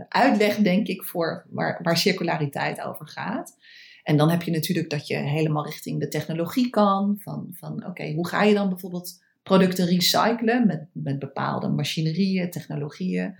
uitleg, 0.09 0.55
denk 0.55 0.87
ik, 0.87 1.03
voor 1.03 1.45
waar, 1.49 1.79
waar 1.83 1.97
circulariteit 1.97 2.81
over 2.81 3.07
gaat. 3.07 3.57
En 4.03 4.17
dan 4.17 4.29
heb 4.29 4.41
je 4.41 4.51
natuurlijk 4.51 4.89
dat 4.89 5.07
je 5.07 5.15
helemaal 5.15 5.65
richting 5.65 5.99
de 5.99 6.07
technologie 6.07 6.69
kan. 6.69 7.15
Van, 7.19 7.47
van 7.51 7.85
oké, 7.85 8.11
hoe 8.11 8.27
ga 8.27 8.43
je 8.43 8.53
dan 8.53 8.69
bijvoorbeeld 8.69 9.23
producten 9.43 9.85
recyclen 9.85 10.67
met, 10.67 10.87
met 10.91 11.19
bepaalde 11.19 11.67
machinerieën, 11.67 12.49
technologieën 12.49 13.35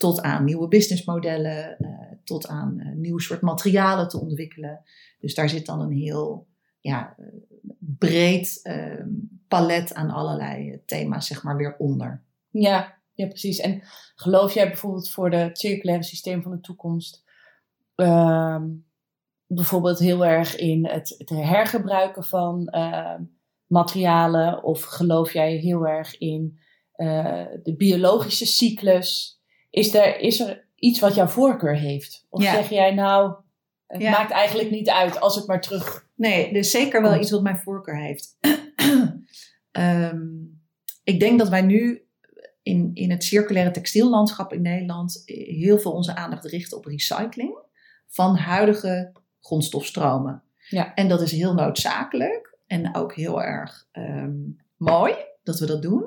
tot 0.00 0.22
aan 0.22 0.44
nieuwe 0.44 0.68
businessmodellen, 0.68 1.78
eh, 1.78 2.00
tot 2.24 2.48
aan 2.48 2.80
eh, 2.80 2.92
nieuw 2.92 3.18
soort 3.18 3.40
materialen 3.40 4.08
te 4.08 4.20
ontwikkelen. 4.20 4.82
Dus 5.18 5.34
daar 5.34 5.48
zit 5.48 5.66
dan 5.66 5.80
een 5.80 5.92
heel 5.92 6.46
ja, 6.80 7.14
eh, 7.18 7.26
breed 7.78 8.60
eh, 8.62 9.04
palet 9.48 9.94
aan 9.94 10.10
allerlei 10.10 10.82
thema's 10.86 11.26
zeg 11.26 11.42
maar 11.42 11.56
weer 11.56 11.76
onder. 11.78 12.22
Ja, 12.50 12.98
ja, 13.12 13.26
precies. 13.26 13.58
En 13.58 13.82
geloof 14.14 14.54
jij 14.54 14.66
bijvoorbeeld 14.66 15.10
voor 15.10 15.30
het 15.30 15.58
circulaire 15.58 16.04
systeem 16.04 16.42
van 16.42 16.52
de 16.52 16.60
toekomst 16.60 17.24
ehm, 17.94 18.68
bijvoorbeeld 19.46 19.98
heel 19.98 20.26
erg 20.26 20.56
in 20.56 20.86
het, 20.86 21.14
het 21.18 21.28
hergebruiken 21.28 22.24
van 22.24 22.66
ehm, 22.66 23.22
materialen? 23.66 24.62
Of 24.62 24.82
geloof 24.82 25.32
jij 25.32 25.56
heel 25.56 25.86
erg 25.86 26.18
in 26.18 26.58
de 27.62 27.74
biologische 27.76 28.46
cyclus? 28.46 29.39
Is 29.70 29.94
er, 29.94 30.18
is 30.20 30.40
er 30.40 30.66
iets 30.74 31.00
wat 31.00 31.14
jouw 31.14 31.26
voorkeur 31.26 31.76
heeft? 31.76 32.26
Of 32.28 32.42
Ja. 32.42 32.52
zeg 32.52 32.68
jij 32.68 32.94
nou, 32.94 33.34
het 33.86 34.02
Ja. 34.02 34.10
maakt 34.10 34.30
eigenlijk 34.30 34.70
niet 34.70 34.90
uit 34.90 35.20
als 35.20 35.36
het 35.36 35.46
maar 35.46 35.60
terug... 35.60 36.08
Nee, 36.14 36.52
dus 36.52 36.70
zeker 36.70 37.02
wel 37.02 37.20
iets 37.20 37.30
wat 37.30 37.42
mijn 37.42 37.58
voorkeur 37.58 37.96
heeft. 37.96 38.36
Ehm, 39.70 40.18
ik 41.04 41.20
denk 41.20 41.38
dat 41.38 41.48
wij 41.48 41.62
nu 41.62 42.02
in, 42.62 42.90
in 42.94 43.10
het 43.10 43.24
circulaire 43.24 43.70
textiellandschap 43.72 44.52
in 44.52 44.62
Nederland 44.62 45.22
heel 45.26 45.78
veel 45.78 45.92
onze 45.92 46.14
aandacht 46.14 46.44
richten 46.44 46.76
op 46.76 46.84
recycling 46.84 47.58
van 48.06 48.36
huidige 48.36 49.12
grondstofstromen. 49.40 50.42
Ja. 50.68 50.94
En 50.94 51.08
dat 51.08 51.20
is 51.20 51.32
heel 51.32 51.54
noodzakelijk 51.54 52.58
en 52.66 52.94
ook 52.96 53.14
heel 53.14 53.42
erg 53.42 53.86
ehm, 53.92 54.38
mooi 54.76 55.14
dat 55.42 55.58
we 55.58 55.66
dat 55.66 55.82
doen. 55.82 56.04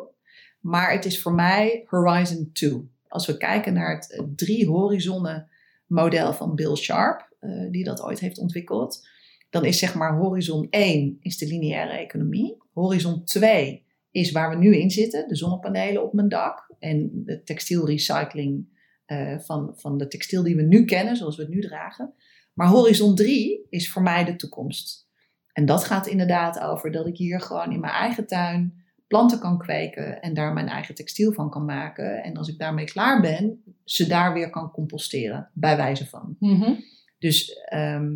Maar 0.59 0.91
het 0.91 1.05
is 1.05 1.21
voor 1.21 1.33
mij 1.33 1.85
Horizon 1.87 2.49
2. 2.53 2.91
Als 3.13 3.25
we 3.25 3.37
kijken 3.37 3.73
naar 3.73 3.95
het 3.95 4.11
eh, 4.11 4.23
drie 4.35 4.67
horizonnen 4.67 5.49
model 5.85 6.33
van 6.33 6.55
Bill 6.55 6.75
Sharp, 6.75 7.35
eh, 7.39 7.69
die 7.71 7.83
dat 7.83 8.01
ooit 8.01 8.19
heeft 8.19 8.37
ontwikkeld, 8.37 9.07
dan 9.49 9.65
is 9.65 9.79
zeg 9.79 9.95
maar 9.95 10.17
horizon 10.17 10.67
1 10.69 11.17
is 11.19 11.37
de 11.37 11.47
lineaire 11.47 11.97
economie. 11.97 12.57
Horizon 12.71 13.23
2 13.23 13.85
is 14.11 14.31
waar 14.31 14.49
we 14.49 14.55
nu 14.55 14.75
in 14.75 14.89
zitten, 14.89 15.27
de 15.27 15.35
zonnepanelen 15.35 16.03
op 16.03 16.13
mijn 16.13 16.29
dak 16.29 16.75
en 16.79 17.23
de 17.25 17.43
textielrecycling 17.43 18.67
eh, 19.05 19.39
van, 19.39 19.73
van 19.75 19.97
de 19.97 20.07
textiel 20.07 20.43
die 20.43 20.55
we 20.55 20.61
nu 20.61 20.85
kennen, 20.85 21.15
zoals 21.15 21.35
we 21.35 21.41
het 21.41 21.51
nu 21.51 21.61
dragen. 21.61 22.13
Maar 22.53 22.67
horizon 22.67 23.15
3 23.15 23.67
is 23.69 23.91
voor 23.91 24.01
mij 24.01 24.23
de 24.23 24.35
toekomst. 24.35 25.07
En 25.51 25.65
dat 25.65 25.83
gaat 25.83 26.07
inderdaad 26.07 26.59
over 26.59 26.91
dat 26.91 27.07
ik 27.07 27.17
hier 27.17 27.41
gewoon 27.41 27.71
in 27.71 27.79
mijn 27.79 27.93
eigen 27.93 28.27
tuin 28.27 28.82
planten 29.13 29.39
kan 29.39 29.57
kweken 29.57 30.21
en 30.21 30.33
daar 30.33 30.53
mijn 30.53 30.67
eigen 30.67 30.95
textiel 30.95 31.31
van 31.33 31.49
kan 31.49 31.65
maken. 31.65 32.23
En 32.23 32.37
als 32.37 32.47
ik 32.47 32.57
daarmee 32.57 32.85
klaar 32.85 33.21
ben, 33.21 33.63
ze 33.83 34.07
daar 34.07 34.33
weer 34.33 34.49
kan 34.49 34.71
composteren, 34.71 35.49
bij 35.53 35.77
wijze 35.77 36.07
van. 36.07 36.35
Mhm. 36.39 36.73
Dus 37.17 37.53
ehm, 37.53 38.11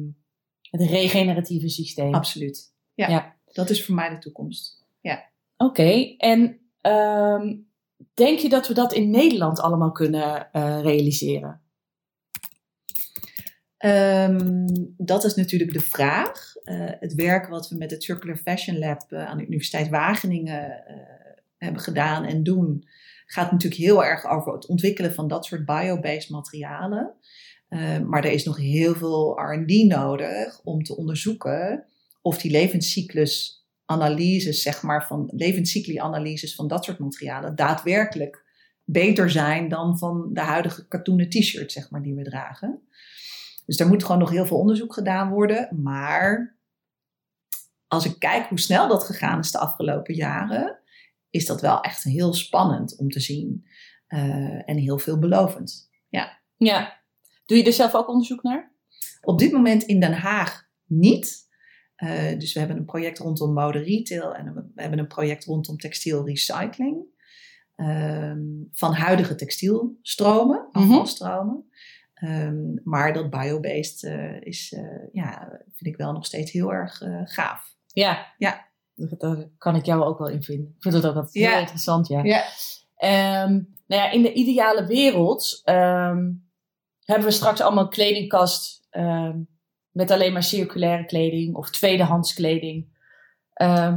Het 0.62 0.82
regeneratieve 0.82 1.70
systeem. 1.70 2.14
absoluut. 2.14 2.74
Ja, 2.94 3.08
Ja. 3.10 3.36
dat 3.52 3.70
is 3.70 3.86
voor 3.86 3.96
mij 3.96 4.10
de 4.10 4.18
toekomst. 4.18 4.76
Oké, 5.60 6.16
en 6.18 6.60
ehm, 6.82 7.56
denk 8.14 8.40
je 8.40 8.50
dat 8.50 8.68
we 8.68 8.74
dat 8.74 8.94
in 8.94 9.10
Nederland 9.10 9.60
allemaal 9.60 9.92
kunnen 9.92 10.52
eh, 10.52 10.80
realiseren? 10.82 11.62
Ehm, 13.78 14.68
dat 14.98 15.24
is 15.24 15.36
natuurlijk 15.36 15.74
de 15.74 15.80
vraag. 15.80 16.56
Eh, 16.63 16.90
het 17.00 17.16
werk 17.16 17.48
wat 17.48 17.70
we 17.70 17.78
met 17.78 17.92
het 17.92 18.04
Circular 18.04 18.38
Fashion 18.38 18.80
Lab 18.80 19.12
eh, 19.12 19.26
aan 19.26 19.38
de 19.38 19.46
Universiteit 19.46 19.90
Wageningen 19.90 20.86
eh, 20.86 20.96
hebben 21.58 21.82
gedaan 21.82 22.26
en 22.26 22.44
doen, 22.44 22.88
gaat 23.26 23.52
natuurlijk 23.52 23.82
heel 23.82 24.06
erg 24.06 24.26
over 24.26 24.54
het 24.54 24.66
ontwikkelen 24.66 25.13
van 25.13 25.28
dat 25.28 25.46
soort 25.46 25.66
biobased 25.66 26.30
materialen. 26.30 27.16
Eh, 27.68 28.00
maar 28.00 28.24
er 28.24 28.32
is 28.32 28.44
nog 28.44 28.58
heel 28.58 28.96
veel 28.96 29.40
RD 29.40 29.88
nodig 29.88 30.62
om 30.63 30.84
te 30.84 30.98
onderzoeken 30.98 31.86
of 32.22 32.38
die 32.38 32.52
levenscyclusanalyses, 32.52 34.62
zeg 34.62 34.82
maar, 34.82 35.08
van 35.08 35.32
levenscycli-analyses 35.36 36.56
van 36.56 36.68
dat 36.68 36.84
soort 36.84 37.00
materialen 37.00 37.56
daadwerkelijk 37.56 38.46
beter 38.84 39.30
zijn 39.30 39.70
dan 39.70 39.98
van 39.98 40.30
de 40.34 40.42
huidige 40.42 40.88
katoenen 40.88 41.30
t-shirt, 41.30 41.72
zeg 41.72 41.90
maar, 41.90 42.02
die 42.02 42.16
we 42.16 42.24
dragen. 42.24 42.82
Dus 43.67 43.77
daar 43.77 43.88
moet 43.88 44.03
gewoon 44.03 44.19
nog 44.19 44.30
heel 44.30 44.45
veel 44.45 44.58
onderzoek 44.58 44.93
gedaan 44.93 45.30
worden. 45.30 45.82
Maar 45.82 46.58
als 47.88 48.06
ik 48.06 48.19
kijk 48.19 48.47
hoe 48.47 48.60
snel 48.60 48.88
dat 48.88 49.03
gegaan 49.03 49.39
is 49.39 49.51
de 49.51 49.58
afgelopen 49.60 50.13
jaren, 50.15 50.80
is 51.30 51.45
dat 51.45 51.62
wel 51.62 51.82
echt 51.82 52.03
heel 52.03 52.34
spannend 52.34 52.97
om 52.97 53.10
te 53.10 53.19
zien. 53.19 53.65
eh, 54.08 54.69
en 54.69 54.77
heel 54.77 54.97
veelbelovend. 54.99 55.89
Ja. 56.58 57.01
Doe 57.45 57.58
je 57.58 57.63
er 57.63 57.73
zelf 57.73 57.95
ook 57.95 58.08
onderzoek 58.08 58.43
naar? 58.43 58.71
Op 59.21 59.39
dit 59.39 59.51
moment 59.51 59.84
in 59.84 59.99
Den 59.99 60.13
Haag 60.13 60.69
niet. 60.86 61.47
Eh, 61.95 62.39
dus 62.39 62.53
we 62.53 62.60
hebben 62.60 62.77
een 62.77 62.86
project 62.86 63.17
rondom 63.19 63.53
mode 63.53 63.80
retail 63.80 64.36
en 64.36 64.53
we 64.53 64.82
hebben 64.82 64.99
een 64.99 65.08
project 65.08 65.45
rondom 65.45 65.77
textiel 65.77 66.25
recycling. 66.25 67.06
Ehm, 67.75 68.41
van 68.71 68.93
huidige 68.93 69.36
textielstromen, 69.36 70.67
Mhm. 70.71 70.84
afvalstromen. 70.84 71.69
Ehm, 72.19 72.73
maar 72.84 73.13
dat 73.13 73.30
biobased 73.30 74.03
eh, 74.03 74.41
is, 74.41 74.73
eh, 74.73 74.84
ja, 75.12 75.47
vind 75.73 75.86
ik 75.93 75.97
wel 75.97 76.12
nog 76.12 76.25
steeds 76.25 76.51
heel 76.51 76.73
erg 76.73 77.01
eh, 77.01 77.21
gaaf. 77.23 77.75
Ja. 77.88 78.34
Ja. 78.38 78.65
Dat- 78.95 79.19
Daar 79.19 79.38
kan 79.58 79.75
ik 79.75 79.86
jou 79.86 80.03
ook 80.03 80.17
wel 80.19 80.27
in 80.30 80.43
vinden. 80.43 80.73
Ik 80.75 80.82
vind 80.82 80.93
het 80.93 81.06
ook 81.06 81.15
altijd 81.15 81.34
heel 81.34 81.60
interessant, 81.60 82.08
ja. 82.08 82.23
Ja. 82.23 82.43
Ehm, 82.95 83.51
nou 83.88 84.01
ja, 84.01 84.12
in 84.12 84.21
de 84.21 84.34
ideale 84.34 84.86
wereld 84.86 85.62
ehm, 85.63 86.32
hebben 87.06 87.25
we 87.27 87.32
straks 87.32 87.62
allemaal 87.62 87.84
een 87.84 87.89
kledingkast 87.89 88.75
met 89.91 90.12
alleen 90.12 90.34
maar 90.34 90.43
circulaire 90.43 91.06
kleding 91.06 91.56
of 91.56 91.69
tweedehands 91.69 92.34
kleding. 92.34 92.88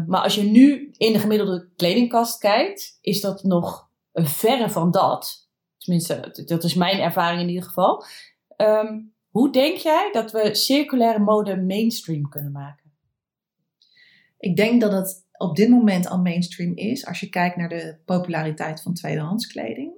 Maar 0.07 0.21
als 0.23 0.35
je 0.35 0.43
nu 0.43 0.91
in 0.97 1.13
de 1.13 1.19
gemiddelde 1.19 1.69
kledingkast 1.77 2.39
kijkt, 2.39 2.99
is 3.01 3.21
dat 3.21 3.43
nog 3.43 3.89
verre 4.13 4.71
van 4.71 4.91
dat. 4.91 5.49
Tenminste, 5.81 6.43
dat 6.47 6.65
is 6.65 6.75
mijn 6.75 6.99
ervaring 6.99 7.41
in 7.41 7.49
ieder 7.49 7.65
geval. 7.65 8.05
Ehm, 8.57 9.01
hoe 9.29 9.53
denk 9.53 9.77
jij 9.77 10.09
dat 10.13 10.33
we 10.33 10.55
circulaire 10.55 11.19
mode 11.19 11.57
mainstream 11.57 12.29
kunnen 12.29 12.53
maken? 12.53 12.91
Ik 14.39 14.57
denk 14.57 14.81
dat 14.81 14.93
het 14.93 15.29
op 15.33 15.57
dit 15.57 15.69
moment 15.69 16.09
al 16.09 16.21
mainstream 16.21 16.77
is 16.77 17.07
als 17.07 17.21
je 17.21 17.29
kijkt 17.29 17.57
naar 17.57 17.69
de 17.69 17.97
populariteit 18.05 18.83
van 18.83 18.95
tweedehands 18.95 19.47
kleding. 19.47 19.93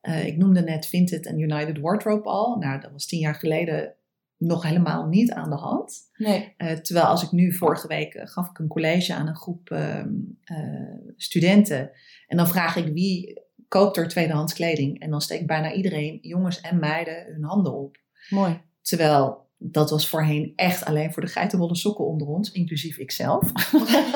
Eh, 0.00 0.26
ik 0.26 0.36
noemde 0.36 0.60
net 0.60 0.86
Vinted 0.86 1.26
en 1.26 1.38
United 1.38 1.78
Wardrobe 1.78 2.28
al. 2.28 2.56
Nou, 2.56 2.80
dat 2.80 2.92
was 2.92 3.06
tien 3.06 3.20
jaar 3.20 3.34
geleden 3.34 3.94
nog 4.38 4.62
helemaal 4.62 5.06
niet 5.06 5.30
aan 5.32 5.50
de 5.50 5.56
hand. 5.56 6.10
Nee. 6.16 6.54
Eh, 6.56 6.72
terwijl 6.72 7.06
als 7.06 7.22
ik 7.22 7.32
nu 7.32 7.52
vorige 7.52 7.86
week 7.86 8.14
eh, 8.14 8.26
gaf 8.26 8.50
ik 8.50 8.58
een 8.58 8.68
college 8.68 9.14
aan 9.14 9.26
een 9.26 9.36
groep 9.36 9.70
ehm, 9.70 10.12
eh, 10.44 11.12
studenten. 11.16 11.90
En 12.26 12.36
dan 12.36 12.48
vraag 12.48 12.76
ik 12.76 12.92
wie 12.92 13.42
koopt 13.74 13.96
er 13.96 14.08
tweedehands 14.08 14.52
kleding. 14.52 15.00
En 15.00 15.10
dan 15.10 15.20
steekt 15.20 15.46
bijna 15.46 15.72
iedereen, 15.72 16.18
jongens 16.22 16.60
en 16.60 16.78
meiden, 16.78 17.24
hun 17.26 17.44
handen 17.44 17.72
op. 17.72 17.96
Mooi. 18.28 18.60
Terwijl 18.82 19.48
dat 19.58 19.90
was 19.90 20.08
voorheen 20.08 20.52
echt 20.56 20.84
alleen 20.84 21.12
voor 21.12 21.22
de 21.22 21.28
geitenwolle 21.28 21.76
sokken 21.76 22.06
onder 22.06 22.26
ons, 22.26 22.52
inclusief 22.52 22.96
ikzelf. 22.98 23.52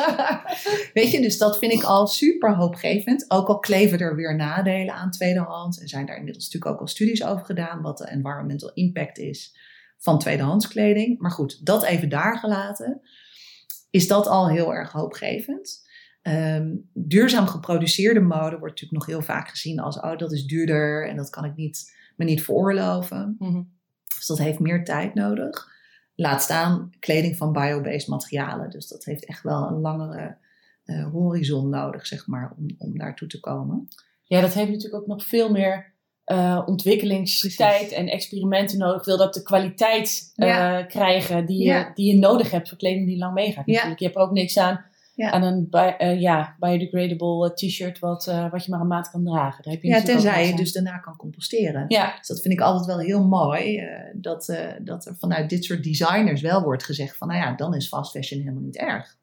Weet 0.95 1.11
je, 1.11 1.21
dus 1.21 1.39
dat 1.39 1.59
vind 1.59 1.73
ik 1.73 1.83
al 1.83 2.07
super 2.07 2.57
hoopgevend. 2.57 3.31
Ook 3.31 3.49
al 3.49 3.59
kleven 3.59 3.99
er 3.99 4.17
weer 4.17 4.37
nadelen 4.37 4.95
aan 4.95 5.11
tweedehands. 5.11 5.81
En 5.81 5.89
zijn 5.89 6.07
daar 6.07 6.17
inmiddels 6.17 6.45
natuurlijk 6.45 6.73
ook 6.73 6.81
al 6.81 6.87
studies 6.87 7.25
over 7.25 7.45
gedaan. 7.45 7.83
Wat 7.83 7.99
de 7.99 8.09
environmental 8.09 8.71
impact 8.73 9.19
is 9.19 9.57
van 9.99 10.19
tweedehands 10.19 10.69
kleding. 10.69 11.21
Maar 11.21 11.31
goed, 11.31 11.67
dat 11.67 11.85
even 11.85 12.09
daar 12.09 12.39
gelaten. 12.39 13.01
Is 13.91 14.09
dat 14.09 14.27
al 14.27 14.49
heel 14.49 14.75
erg 14.75 14.93
hoopgevend. 14.93 15.88
Ehm, 16.23 16.77
duurzaam 16.93 17.47
geproduceerde 17.47 18.21
mode 18.21 18.59
wordt 18.59 18.75
natuurlijk 18.81 18.93
nog 18.93 19.07
heel 19.07 19.23
vaak 19.23 19.49
gezien 19.49 19.81
als... 19.81 20.01
oh, 20.01 20.17
dat 20.17 20.33
is 20.33 20.45
duurder 20.45 21.09
en 21.09 21.17
dat 21.17 21.31
kan 21.31 21.45
ik 21.45 21.57
niet, 21.57 21.97
me 22.17 22.25
niet 22.25 22.43
veroorloven. 22.43 23.37
Mhm. 23.39 23.63
Dus 24.17 24.27
dat 24.27 24.39
heeft 24.39 24.59
meer 24.59 24.85
tijd 24.85 25.15
nodig. 25.15 25.69
Laat 26.15 26.43
staan 26.43 26.91
kleding 26.99 27.37
van 27.37 27.53
biobased 27.53 28.09
materialen. 28.09 28.71
Dus 28.71 28.89
dat 28.89 29.05
heeft 29.05 29.25
echt 29.25 29.43
wel 29.43 29.69
een 29.69 29.81
langere 29.81 30.37
eh, 30.85 31.11
horizon 31.11 31.69
nodig, 31.69 32.07
zeg 32.07 32.27
maar, 32.27 32.55
om, 32.59 32.67
om 32.79 32.99
daartoe 32.99 33.29
te 33.29 33.41
komen. 33.41 33.89
Ja, 34.25 34.41
dat 34.41 34.55
heeft 34.55 34.71
natuurlijk 34.71 35.03
ook 35.03 35.09
nog 35.09 35.25
veel 35.25 35.51
meer 35.51 35.93
eh, 36.25 36.63
ontwikkelingstijd 36.67 37.77
Precies. 37.79 37.97
en 37.97 38.09
experimenten 38.09 38.79
nodig. 38.79 39.05
Wil 39.05 39.17
dat 39.17 39.35
de 39.35 39.43
kwaliteit 39.43 40.33
eh, 40.35 40.49
Ja. 40.49 40.83
krijgen 40.83 41.47
die 41.47 41.65
je, 41.65 41.91
die 41.95 42.13
je 42.15 42.19
nodig 42.19 42.51
hebt 42.51 42.69
voor 42.69 42.79
kleding 42.79 43.07
die 43.07 43.19
lang 43.19 43.35
meegaat. 43.35 43.67
Ja. 43.67 43.73
Natuurlijk. 43.73 43.99
Je 43.99 44.05
hebt 44.05 44.17
er 44.17 44.23
ook 44.23 44.33
niks 44.33 44.59
aan, 44.59 44.85
Ja. 45.19 45.31
aan 45.31 45.43
een 45.43 45.67
bi- 45.71 45.95
eh, 45.99 46.21
ja, 46.21 46.57
biodegradable 46.59 47.49
eh, 47.49 47.55
t-shirt 47.55 47.99
wat, 47.99 48.27
eh, 48.27 48.51
wat 48.51 48.65
je 48.65 48.71
maar 48.71 48.81
een 48.81 48.87
maand 48.87 49.11
kan 49.11 49.25
dragen. 49.25 49.63
Daar 49.65 49.73
heb 49.73 49.83
je 49.83 49.89
Ja, 49.89 50.03
tenzij 50.03 50.47
je 50.47 50.57
dus 50.57 50.73
daarna 50.73 50.99
kan 50.99 51.17
composteren. 51.17 51.85
Ja, 51.89 52.17
Dus 52.19 52.27
dat 52.27 52.41
vind 52.41 52.55
ik 52.55 52.61
altijd 52.61 52.87
wel 52.87 52.99
heel 52.99 53.27
mooi. 53.29 53.83
dat, 54.15 54.57
dat 54.83 55.07
er 55.07 55.17
vanuit 55.19 55.51
dit 55.51 55.65
soort 55.65 55.85
designers 55.85 56.41
wel 56.41 56.63
wordt 56.63 56.85
gezegd 56.85 57.17
van, 57.17 57.29
nou 57.29 57.41
ja, 57.41 57.53
dan 57.55 57.75
is 57.75 57.89
fast 57.89 58.11
fashion 58.11 58.41
helemaal 58.41 58.63
niet 58.63 58.77
erg. 58.77 59.17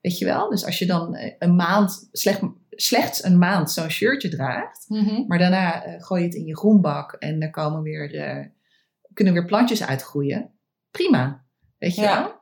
Weet 0.00 0.18
je 0.18 0.24
wel? 0.24 0.50
Dus 0.50 0.64
als 0.66 0.78
je 0.78 0.86
dan 0.86 1.16
een 1.38 1.56
maand, 1.56 2.08
slecht, 2.12 2.40
slechts 2.70 3.24
een 3.24 3.38
maand 3.38 3.70
zo'n 3.70 3.90
shirtje 3.90 4.28
draagt, 4.28 4.84
Mhm. 4.88 5.24
Maar 5.26 5.38
daarna 5.38 5.82
gooi 5.98 6.20
je 6.20 6.26
het 6.26 6.36
in 6.36 6.44
je 6.46 6.56
groenbak 6.56 7.12
en 7.12 7.40
er 7.42 7.50
komen 7.50 7.82
weer, 7.82 8.08
kunnen 9.12 9.32
weer 9.34 9.44
plantjes 9.44 9.86
uitgroeien. 9.86 10.50
Prima, 10.90 11.44
weet 11.78 11.94
je 11.94 12.00
Ja. 12.02 12.20
wel? 12.22 12.33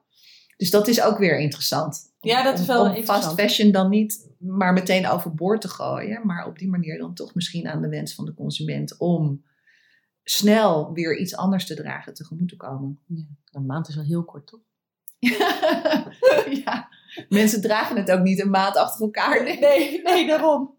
Dus 0.63 0.71
dat 0.71 0.89
is 0.89 1.03
ook 1.03 1.19
weer 1.19 1.39
interessant. 1.39 2.13
Ja, 2.21 2.43
dat 2.43 2.59
is 2.59 2.67
wel 2.67 2.81
om 2.81 2.87
interessant. 2.87 3.25
fast 3.25 3.41
fashion 3.41 3.71
dan 3.71 3.89
niet 3.89 4.31
maar 4.39 4.73
meteen 4.73 5.09
overboord 5.09 5.61
te 5.61 5.69
gooien, 5.69 6.27
maar 6.27 6.47
op 6.47 6.59
die 6.59 6.69
manier 6.69 6.99
dan 6.99 7.15
toch 7.15 7.35
misschien 7.35 7.69
aan 7.69 7.83
de 7.83 7.89
wens 7.89 8.15
van 8.15 8.25
de 8.25 8.35
consument 8.35 8.99
om 8.99 9.45
snel 10.23 10.93
weer 10.93 11.19
iets 11.19 11.37
anders 11.37 11.67
te 11.67 11.75
dragen 11.75 12.15
tegemoet 12.15 12.49
te 12.49 12.57
komen. 12.57 12.99
ja. 13.07 13.25
Een 13.51 13.67
maand 13.67 13.89
is 13.89 13.95
wel 13.95 14.05
heel 14.05 14.25
kort, 14.25 14.47
toch? 14.47 14.61
ja. 16.65 16.89
Mensen 17.29 17.61
dragen 17.61 17.97
het 17.97 18.11
ook 18.11 18.23
niet 18.23 18.41
een 18.41 18.51
maand 18.51 18.77
achter 18.77 19.01
elkaar. 19.01 19.43
Nee. 19.43 19.59
Nee, 19.61 20.03
nee, 20.03 20.27
daarom. 20.27 20.77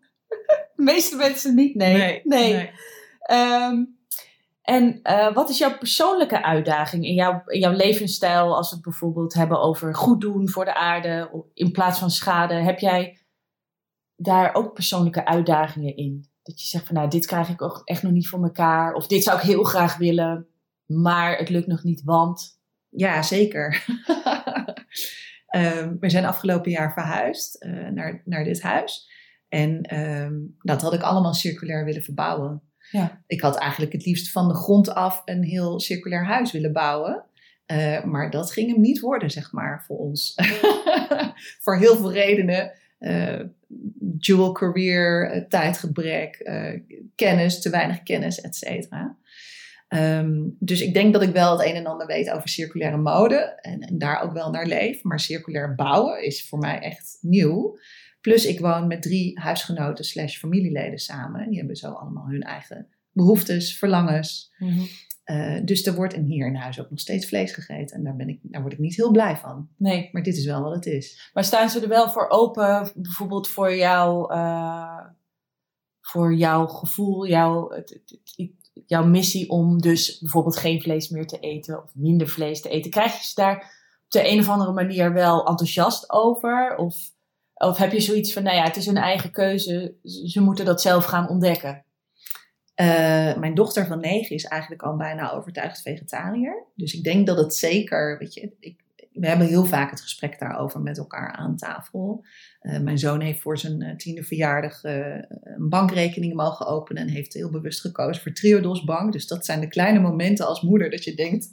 De 0.75 0.83
meeste 0.83 1.15
mensen 1.15 1.55
niet, 1.55 1.75
nee. 1.75 2.21
nee. 2.23 2.71
Ehm, 3.19 3.83
en 4.63 4.99
eh, 5.01 5.33
wat 5.33 5.49
is 5.49 5.57
jouw 5.57 5.77
persoonlijke 5.77 6.43
uitdaging 6.43 7.05
in 7.05 7.13
jouw, 7.13 7.43
in 7.45 7.59
jouw 7.59 7.71
levensstijl 7.71 8.55
als 8.55 8.69
we 8.69 8.75
het 8.75 8.83
bijvoorbeeld 8.83 9.33
hebben 9.33 9.61
over 9.61 9.95
goed 9.95 10.21
doen 10.21 10.49
voor 10.49 10.65
de 10.65 10.75
aarde 10.75 11.43
in 11.53 11.71
plaats 11.71 11.99
van 11.99 12.11
schade? 12.11 12.53
Heb 12.53 12.79
jij 12.79 13.17
daar 14.15 14.53
ook 14.53 14.73
persoonlijke 14.73 15.25
uitdagingen 15.25 15.95
in? 15.95 16.27
Dat 16.43 16.61
je 16.61 16.67
zegt 16.67 16.85
van 16.85 16.95
nou, 16.95 17.09
dit 17.09 17.25
krijg 17.25 17.49
ik 17.49 17.61
ook 17.61 17.81
echt 17.83 18.03
nog 18.03 18.11
niet 18.11 18.27
voor 18.27 18.43
elkaar. 18.43 18.93
Of 18.93 19.07
dit 19.07 19.23
zou 19.23 19.37
ik 19.37 19.43
heel 19.43 19.63
graag 19.63 19.97
willen, 19.97 20.47
maar 20.85 21.37
het 21.37 21.49
lukt 21.49 21.67
nog 21.67 21.83
niet, 21.83 22.03
want... 22.03 22.61
Ja, 22.89 23.21
zeker. 23.21 23.71
Ehm, 25.47 25.95
we 25.99 26.09
zijn 26.09 26.25
afgelopen 26.25 26.71
jaar 26.71 26.93
verhuisd 26.93 27.55
eh, 27.55 27.87
naar, 27.87 28.21
naar 28.25 28.43
dit 28.43 28.61
huis. 28.61 29.09
En 29.49 29.81
ehm, 29.81 30.33
dat 30.59 30.81
had 30.81 30.93
ik 30.93 31.01
allemaal 31.01 31.33
circulair 31.33 31.85
willen 31.85 32.03
verbouwen. 32.03 32.61
Ja. 32.93 33.21
Ik 33.27 33.41
had 33.41 33.57
eigenlijk 33.57 33.93
het 33.93 34.05
liefst 34.05 34.31
van 34.31 34.47
de 34.47 34.53
grond 34.53 34.89
af 34.89 35.21
een 35.25 35.43
heel 35.43 35.79
circulair 35.79 36.25
huis 36.25 36.51
willen 36.51 36.73
bouwen. 36.73 37.23
Eh, 37.65 38.03
maar 38.03 38.29
dat 38.29 38.51
ging 38.51 38.71
hem 38.71 38.81
niet 38.81 38.99
worden, 38.99 39.31
zeg 39.31 39.51
maar, 39.51 39.83
voor 39.87 39.97
ons. 39.97 40.35
voor 41.63 41.77
heel 41.77 41.95
veel 41.95 42.11
redenen. 42.11 42.71
Eh, 42.99 43.39
dual 43.97 44.51
career, 44.51 45.31
eh, 45.31 45.41
tijdgebrek, 45.41 46.51
kennis, 47.15 47.61
te 47.61 47.69
weinig 47.69 48.03
kennis, 48.03 48.41
et 48.41 48.55
cetera. 48.55 49.17
Ehm, 49.87 50.41
dus 50.59 50.81
ik 50.81 50.93
denk 50.93 51.13
dat 51.13 51.21
ik 51.21 51.33
wel 51.33 51.57
het 51.57 51.67
een 51.67 51.75
en 51.75 51.85
ander 51.85 52.07
weet 52.07 52.29
over 52.29 52.49
circulaire 52.49 52.97
mode 52.97 53.59
en, 53.61 53.79
en 53.79 53.97
daar 53.97 54.21
ook 54.21 54.33
wel 54.33 54.49
naar 54.49 54.65
leef. 54.65 55.03
Maar 55.03 55.19
circulair 55.19 55.75
bouwen 55.75 56.23
is 56.23 56.47
voor 56.47 56.59
mij 56.59 56.79
echt 56.79 57.17
nieuw. 57.21 57.77
Plus 58.23 58.45
ik 58.45 58.59
woon 58.59 58.87
met 58.87 59.01
drie 59.01 59.39
huisgenoten 59.39 60.05
slash 60.05 60.37
familieleden 60.37 60.99
samen. 60.99 61.49
Die 61.49 61.57
hebben 61.57 61.75
zo 61.75 61.91
allemaal 61.91 62.27
hun 62.27 62.41
eigen 62.41 62.87
behoeftes, 63.11 63.77
verlangens. 63.77 64.53
Uh, 65.25 65.59
dus 65.63 65.85
er 65.85 65.95
wordt 65.95 66.13
in 66.13 66.23
hier 66.23 66.47
in 66.47 66.55
huis 66.55 66.79
ook 66.81 66.89
nog 66.89 66.99
steeds 66.99 67.27
vlees 67.27 67.51
gegeten. 67.51 67.97
En 67.97 68.03
daar, 68.03 68.15
ben 68.15 68.29
ik, 68.29 68.39
daar 68.41 68.61
word 68.61 68.73
ik 68.73 68.79
niet 68.79 68.95
heel 68.95 69.11
blij 69.11 69.37
van. 69.37 69.69
Nee. 69.77 70.09
Maar 70.11 70.23
dit 70.23 70.37
is 70.37 70.45
wel 70.45 70.61
wat 70.61 70.75
het 70.75 70.85
is. 70.85 71.29
Maar 71.33 71.43
staan 71.43 71.69
ze 71.69 71.81
er 71.81 71.87
wel 71.87 72.09
voor 72.09 72.29
open, 72.29 72.91
bijvoorbeeld 72.95 73.47
voor 73.47 73.75
jou, 73.75 74.33
uh, 74.33 75.05
voor 76.01 76.33
jouw 76.33 76.67
gevoel, 76.67 77.27
jouw, 77.27 77.69
het, 77.69 77.89
het, 77.89 78.19
het, 78.35 78.51
jouw 78.85 79.05
missie 79.05 79.49
om 79.49 79.81
dus 79.81 80.19
bijvoorbeeld 80.19 80.57
geen 80.57 80.81
vlees 80.81 81.09
meer 81.09 81.27
te 81.27 81.39
eten 81.39 81.83
of 81.83 81.91
minder 81.95 82.27
vlees 82.27 82.61
te 82.61 82.69
eten? 82.69 82.91
Krijg 82.91 83.17
je 83.17 83.27
ze 83.27 83.35
daar 83.35 83.55
op 84.05 84.11
de 84.11 84.29
een 84.29 84.39
of 84.39 84.49
andere 84.49 84.71
manier 84.71 85.13
wel 85.13 85.47
enthousiast 85.47 86.11
over? 86.11 86.75
Of, 86.75 87.12
of 87.67 87.77
heb 87.77 87.91
je 87.91 87.99
zoiets 87.99 88.33
van, 88.33 88.43
nou 88.43 88.55
ja, 88.55 88.63
het 88.63 88.75
is 88.75 88.85
hun 88.85 88.97
eigen 88.97 89.31
keuze, 89.31 89.95
ze 90.03 90.41
moeten 90.41 90.65
dat 90.65 90.81
zelf 90.81 91.05
gaan 91.05 91.29
ontdekken? 91.29 91.85
Uh, 92.81 93.37
mijn 93.37 93.53
dochter 93.53 93.85
van 93.85 93.99
negen 93.99 94.35
is 94.35 94.43
eigenlijk 94.43 94.81
al 94.81 94.95
bijna 94.95 95.31
overtuigd 95.31 95.81
vegetariër. 95.81 96.65
Dus 96.75 96.93
ik 96.93 97.03
denk 97.03 97.27
dat 97.27 97.37
het 97.37 97.55
zeker, 97.55 98.17
weet 98.17 98.33
je, 98.33 98.51
ik, 98.59 98.81
we 99.11 99.27
hebben 99.27 99.47
heel 99.47 99.65
vaak 99.65 99.89
het 99.89 100.01
gesprek 100.01 100.39
daarover 100.39 100.81
met 100.81 100.97
elkaar 100.97 101.31
aan 101.31 101.55
tafel. 101.55 102.25
Uh, 102.61 102.79
mijn 102.79 102.97
zoon 102.97 103.21
heeft 103.21 103.41
voor 103.41 103.57
zijn 103.57 103.83
uh, 103.83 103.95
tiende 103.95 104.23
verjaardag 104.23 104.83
een 104.83 105.69
bankrekening 105.69 106.33
mogen 106.33 106.65
openen 106.65 107.01
en 107.01 107.09
heeft 107.09 107.33
heel 107.33 107.49
bewust 107.49 107.81
gekozen 107.81 108.21
voor 108.21 108.33
Triodos 108.33 108.83
Bank. 108.83 109.11
Dus 109.11 109.27
dat 109.27 109.45
zijn 109.45 109.59
de 109.59 109.67
kleine 109.67 109.99
momenten 109.99 110.47
als 110.47 110.61
moeder 110.61 110.89
dat 110.89 111.03
je 111.03 111.15
denkt, 111.15 111.49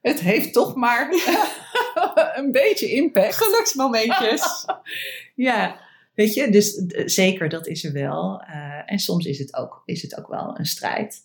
het 0.00 0.20
heeft 0.20 0.52
toch 0.52 0.74
maar 0.74 1.08
een 2.38 2.52
beetje 2.52 2.90
impact. 2.90 3.34
Geluksmomentjes. 3.34 4.64
ja. 5.34 5.88
Weet 6.14 6.34
je, 6.34 6.50
dus 6.50 6.74
zeker, 7.04 7.48
dat 7.48 7.66
is 7.66 7.84
er 7.84 7.92
wel. 7.92 8.42
Uh, 8.42 8.82
en 8.92 8.98
soms 8.98 9.24
is 9.24 9.38
het, 9.38 9.56
ook, 9.56 9.82
is 9.84 10.02
het 10.02 10.18
ook 10.18 10.28
wel 10.28 10.58
een 10.58 10.66
strijd. 10.66 11.18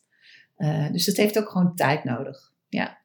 Uh, 0.58 0.91
dus 0.91 1.06
het 1.06 1.17
heeft 1.17 1.38
ook 1.38 1.50
gewoon 1.50 1.76
tijd 1.76 2.04
nodig. 2.04 2.54
Ja. 2.69 2.98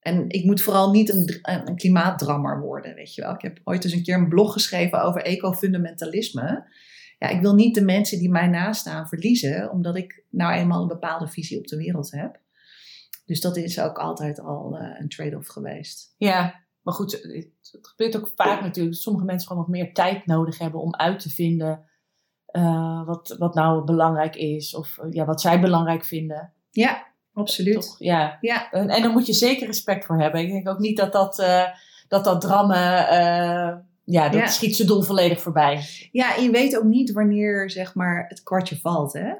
En 0.00 0.28
ik 0.28 0.44
moet 0.44 0.62
vooral 0.62 0.90
niet 0.90 1.08
een, 1.08 1.38
een 1.42 1.76
klimaatdrammer 1.76 2.60
worden, 2.60 2.94
weet 2.94 3.14
je 3.14 3.22
wel. 3.22 3.34
Ik 3.34 3.42
heb 3.42 3.60
ooit 3.64 3.84
eens 3.84 3.92
een 3.92 4.02
keer 4.02 4.14
een 4.14 4.28
blog 4.28 4.52
geschreven 4.52 5.02
over 5.02 5.22
ecofundamentalisme. 5.22 6.72
Ja, 7.18 7.28
ik 7.28 7.40
wil 7.40 7.54
niet 7.54 7.74
de 7.74 7.84
mensen 7.84 8.18
die 8.18 8.30
mij 8.30 8.46
nastaan 8.46 9.08
verliezen, 9.08 9.70
omdat 9.70 9.96
ik 9.96 10.24
nou 10.30 10.52
eenmaal 10.52 10.82
een 10.82 10.88
bepaalde 10.88 11.28
visie 11.28 11.58
op 11.58 11.66
de 11.66 11.76
wereld 11.76 12.10
heb. 12.10 12.40
Dus 13.24 13.40
dat 13.40 13.56
is 13.56 13.80
ook 13.80 13.98
altijd 13.98 14.40
al 14.40 14.80
uh, 14.80 15.00
een 15.00 15.08
trade-off 15.08 15.48
geweest. 15.48 16.14
Ja, 16.16 16.66
maar 16.88 16.96
goed, 16.96 17.12
het 17.70 17.88
gebeurt 17.88 18.16
ook 18.16 18.32
vaak 18.36 18.60
natuurlijk 18.60 18.94
dat 18.94 19.02
sommige 19.02 19.24
mensen 19.24 19.48
gewoon 19.48 19.62
wat 19.62 19.72
meer 19.72 19.94
tijd 19.94 20.26
nodig 20.26 20.58
hebben 20.58 20.80
om 20.80 20.94
uit 20.94 21.18
te 21.20 21.30
vinden 21.30 21.84
uh, 22.52 23.06
wat, 23.06 23.36
wat 23.38 23.54
nou 23.54 23.84
belangrijk 23.84 24.36
is 24.36 24.74
of 24.74 24.98
ja, 25.10 25.24
wat 25.24 25.40
zij 25.40 25.60
belangrijk 25.60 26.04
vinden. 26.04 26.52
Ja, 26.70 27.06
absoluut. 27.32 27.74
Toch? 27.74 27.96
Ja. 27.98 28.38
ja. 28.40 28.70
En, 28.70 28.88
en 28.88 29.02
daar 29.02 29.10
moet 29.10 29.26
je 29.26 29.32
zeker 29.32 29.66
respect 29.66 30.04
voor 30.04 30.20
hebben. 30.20 30.40
Ik 30.40 30.50
denk 30.50 30.68
ook 30.68 30.78
niet 30.78 30.96
dat 30.96 31.12
dat, 31.12 31.38
uh, 31.38 31.64
dat, 32.08 32.24
dat 32.24 32.40
drammen, 32.40 33.02
uh, 33.02 33.76
ja, 34.04 34.28
dat 34.28 34.40
Ja. 34.40 34.46
schiet 34.46 34.76
ze 34.76 34.84
doel 34.84 35.02
volledig 35.02 35.40
voorbij. 35.40 35.84
Ja, 36.12 36.36
en 36.36 36.42
je 36.42 36.50
weet 36.50 36.76
ook 36.78 36.84
niet 36.84 37.12
wanneer 37.12 37.70
zeg 37.70 37.94
maar, 37.94 38.24
het 38.28 38.42
kwartje 38.42 38.76
valt. 38.76 39.12
Hè? 39.12 39.32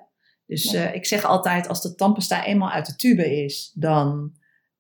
Dus 0.47 0.71
Ja. 0.71 0.85
eh, 0.85 0.95
ik 0.95 1.07
zeg 1.07 1.25
altijd, 1.25 1.69
als 1.69 1.83
de 1.83 1.95
tandpasta 1.95 2.45
eenmaal 2.45 2.71
uit 2.71 2.87
de 2.87 2.97
tube 2.97 3.43
is, 3.45 3.73
dan 3.75 4.33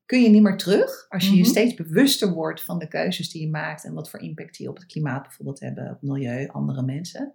kun 0.08 0.22
je 0.22 0.28
niet 0.28 0.42
meer 0.42 0.56
terug. 0.56 1.06
Als 1.08 1.24
je 1.24 1.34
je 1.34 1.40
Mhm. 1.40 1.48
steeds 1.50 1.74
bewuster 1.74 2.32
wordt 2.32 2.62
van 2.62 2.78
de 2.78 2.88
keuzes 2.88 3.30
die 3.30 3.42
je 3.42 3.50
maakt 3.50 3.84
en 3.84 3.94
wat 3.94 4.10
voor 4.10 4.20
impact 4.20 4.56
die 4.56 4.68
op 4.68 4.76
het 4.76 4.86
klimaat 4.86 5.22
bijvoorbeeld 5.22 5.60
hebben, 5.60 5.84
op 5.84 5.90
het 6.00 6.02
milieu, 6.10 6.48
andere 6.48 6.82
mensen. 6.82 7.34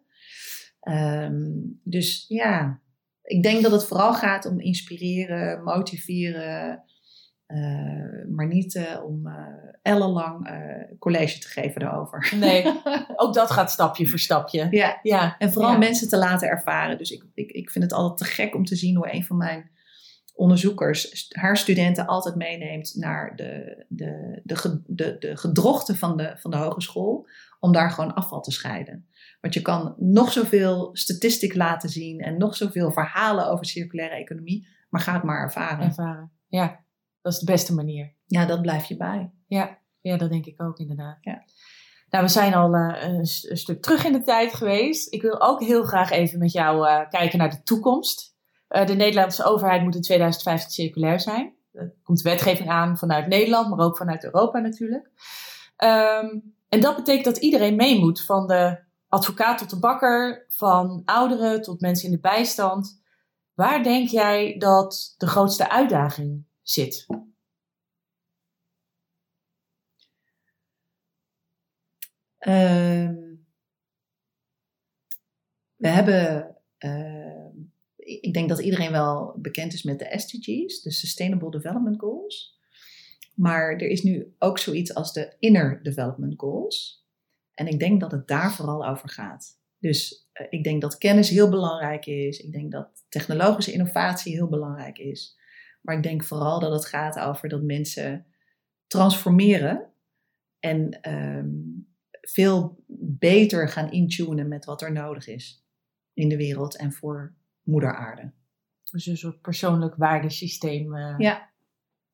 Ehm, 0.80 1.52
dus 1.84 2.26
ja, 2.28 2.80
ik 3.24 3.44
denk 3.44 3.62
dat 3.64 3.72
het 3.72 3.86
vooral 3.86 4.14
gaat 4.14 4.46
om 4.46 4.60
inspireren, 4.60 5.64
motiveren, 5.64 6.84
eh, 7.46 8.26
maar 8.30 8.48
niet 8.48 8.76
eh, 8.76 9.04
om 9.06 9.28
eh, 9.28 9.46
ellenlang 9.82 10.50
college 11.00 11.40
te 11.40 11.48
geven 11.48 11.82
daarover. 11.82 12.34
Nee, 12.40 12.66
ook 13.16 13.34
dat 13.34 13.52
gaat 13.52 13.72
stapje 13.72 14.08
voor 14.08 14.20
stapje. 14.20 14.68
Ja, 14.72 15.00
Ja, 15.04 15.36
en 15.38 15.54
vooral 15.54 15.72
Ja. 15.72 15.78
mensen 15.78 16.10
te 16.10 16.18
laten 16.18 16.48
ervaren. 16.50 16.98
Dus 16.98 17.12
ik, 17.12 17.24
ik, 17.34 17.52
ik 17.52 17.70
vind 17.72 17.84
het 17.84 17.94
altijd 17.94 18.18
te 18.18 18.36
gek 18.36 18.56
om 18.56 18.66
te 18.66 18.76
zien 18.76 18.96
hoe 18.96 19.14
een 19.14 19.24
van 19.26 19.38
mijn 19.38 19.72
onderzoekers 20.34 21.28
haar 21.30 21.58
studenten 21.58 22.06
altijd 22.06 22.36
meeneemt 22.36 22.96
naar 22.96 23.36
de, 23.36 23.86
de, 23.88 24.42
de, 24.44 24.82
de, 24.86 25.18
de 25.20 25.38
gedrochten 25.38 25.96
van 25.96 26.18
de, 26.18 26.34
van 26.38 26.52
de 26.52 26.58
hogeschool. 26.58 27.28
Om 27.60 27.72
daar 27.72 27.92
gewoon 27.92 28.14
afval 28.14 28.42
te 28.42 28.52
scheiden. 28.52 29.08
Want 29.42 29.54
je 29.54 29.62
kan 29.62 29.96
nog 29.98 30.32
zoveel 30.32 30.90
statistiek 30.94 31.56
laten 31.56 31.90
zien 31.90 32.20
en 32.20 32.38
nog 32.38 32.56
zoveel 32.56 32.92
verhalen 32.92 33.50
over 33.50 33.66
circulaire 33.66 34.16
economie. 34.16 34.68
Maar 34.90 35.02
ga 35.02 35.14
het 35.14 35.24
maar 35.24 35.42
ervaren. 35.42 35.86
ervaren. 35.86 36.32
Ja, 36.48 36.84
dat 37.22 37.34
is 37.34 37.40
de 37.40 37.52
beste 37.52 37.74
manier. 37.74 38.16
Ja, 38.26 38.46
dat 38.46 38.62
blijf 38.62 38.86
je 38.86 38.98
bij. 38.98 39.32
Ja, 39.48 39.80
ja 40.02 40.18
dat 40.18 40.30
denk 40.30 40.46
ik 40.46 40.62
ook 40.62 40.78
inderdaad. 40.78 41.18
Ja. 41.22 41.44
Nou, 42.10 42.26
we 42.26 42.32
zijn 42.32 42.54
al 42.54 42.76
eh, 42.76 43.14
een 43.48 43.58
stuk 43.58 43.82
terug 43.82 44.06
in 44.06 44.12
de 44.12 44.22
tijd 44.22 44.54
geweest. 44.54 45.14
Ik 45.14 45.22
wil 45.22 45.42
ook 45.42 45.64
heel 45.64 45.84
graag 45.84 46.12
even 46.12 46.40
met 46.40 46.52
jou 46.52 46.88
eh, 46.88 47.10
kijken 47.10 47.38
naar 47.38 47.50
de 47.50 47.64
toekomst. 47.64 48.33
Eh, 48.74 48.86
de 48.86 48.94
Nederlandse 48.94 49.44
overheid 49.44 49.84
moet 49.84 49.96
in 49.96 50.02
2050 50.02 50.72
circulair 50.72 51.20
zijn. 51.20 51.54
Er 51.72 51.94
komt 52.04 52.22
wetgeving 52.22 52.70
aan 52.70 52.98
vanuit 52.98 53.28
Nederland, 53.28 53.70
maar 53.70 53.86
ook 53.86 53.98
vanuit 53.98 54.24
Europa 54.24 54.60
natuurlijk. 54.60 55.10
Ehm, 55.76 56.40
en 56.70 56.80
dat 56.80 56.96
betekent 56.96 57.26
dat 57.26 57.38
iedereen 57.38 57.76
mee 57.76 58.00
moet, 58.00 58.26
van 58.26 58.48
de 58.48 58.80
advocaat 59.08 59.58
tot 59.58 59.70
de 59.70 59.80
bakker, 59.80 60.46
van 60.50 61.02
ouderen 61.06 61.62
tot 61.62 61.82
mensen 61.82 62.06
in 62.06 62.12
de 62.12 62.20
bijstand. 62.20 63.02
Waar 63.54 63.84
denk 63.84 64.08
jij 64.08 64.56
dat 64.58 65.16
de 65.18 65.28
grootste 65.28 65.70
uitdaging 65.70 66.46
zit? 66.62 67.06
Ehm, 72.38 73.16
we 75.76 75.88
hebben, 75.88 76.56
ehm, 76.78 77.13
ik 78.22 78.34
denk 78.34 78.50
dat 78.50 78.60
iedereen 78.60 78.92
wel 78.92 79.36
bekend 79.38 79.74
is 79.74 79.84
met 79.84 80.00
de 80.00 80.20
SDG's, 80.20 80.82
de 80.82 80.92
Sustainable 80.92 81.52
Development 81.52 82.00
Goals. 82.00 82.60
Maar 83.36 83.72
er 83.72 83.88
is 83.88 84.04
nu 84.04 84.34
ook 84.40 84.60
zoiets 84.60 84.94
als 84.94 85.14
de 85.14 85.36
Inner 85.40 85.84
Development 85.84 86.34
Goals. 86.38 87.06
En 87.54 87.68
ik 87.68 87.80
denk 87.80 88.00
dat 88.00 88.12
het 88.12 88.28
daar 88.28 88.54
vooral 88.54 88.88
over 88.88 89.10
gaat. 89.10 89.62
Dus 89.80 90.30
eh, 90.32 90.48
ik 90.50 90.64
denk 90.64 90.82
dat 90.82 90.98
kennis 90.98 91.30
heel 91.30 91.50
belangrijk 91.50 92.06
is. 92.06 92.40
Ik 92.40 92.52
denk 92.52 92.72
dat 92.72 93.06
technologische 93.10 93.72
innovatie 93.72 94.34
heel 94.34 94.50
belangrijk 94.50 94.98
is. 94.98 95.38
Maar 95.82 95.96
ik 95.96 96.04
denk 96.04 96.24
vooral 96.24 96.60
dat 96.60 96.72
het 96.72 96.86
gaat 96.86 97.20
over 97.20 97.50
dat 97.50 97.62
mensen 97.62 98.26
transformeren 98.88 99.92
en 100.60 101.02
ehm, 101.02 101.50
veel 102.22 102.84
beter 102.98 103.70
gaan 103.70 103.92
intunen 103.92 104.48
met 104.48 104.66
wat 104.66 104.82
er 104.82 104.92
nodig 104.92 105.28
is 105.28 105.66
in 106.14 106.30
de 106.30 106.38
wereld 106.38 106.78
en 106.78 106.92
voor 106.92 107.36
moeder 107.64 107.96
aarde. 107.96 108.32
Dus 108.92 109.06
een 109.06 109.18
soort 109.18 109.42
persoonlijk 109.42 109.96
waardesysteem. 109.96 110.96
eh, 110.96 111.16
Ja. 111.18 111.52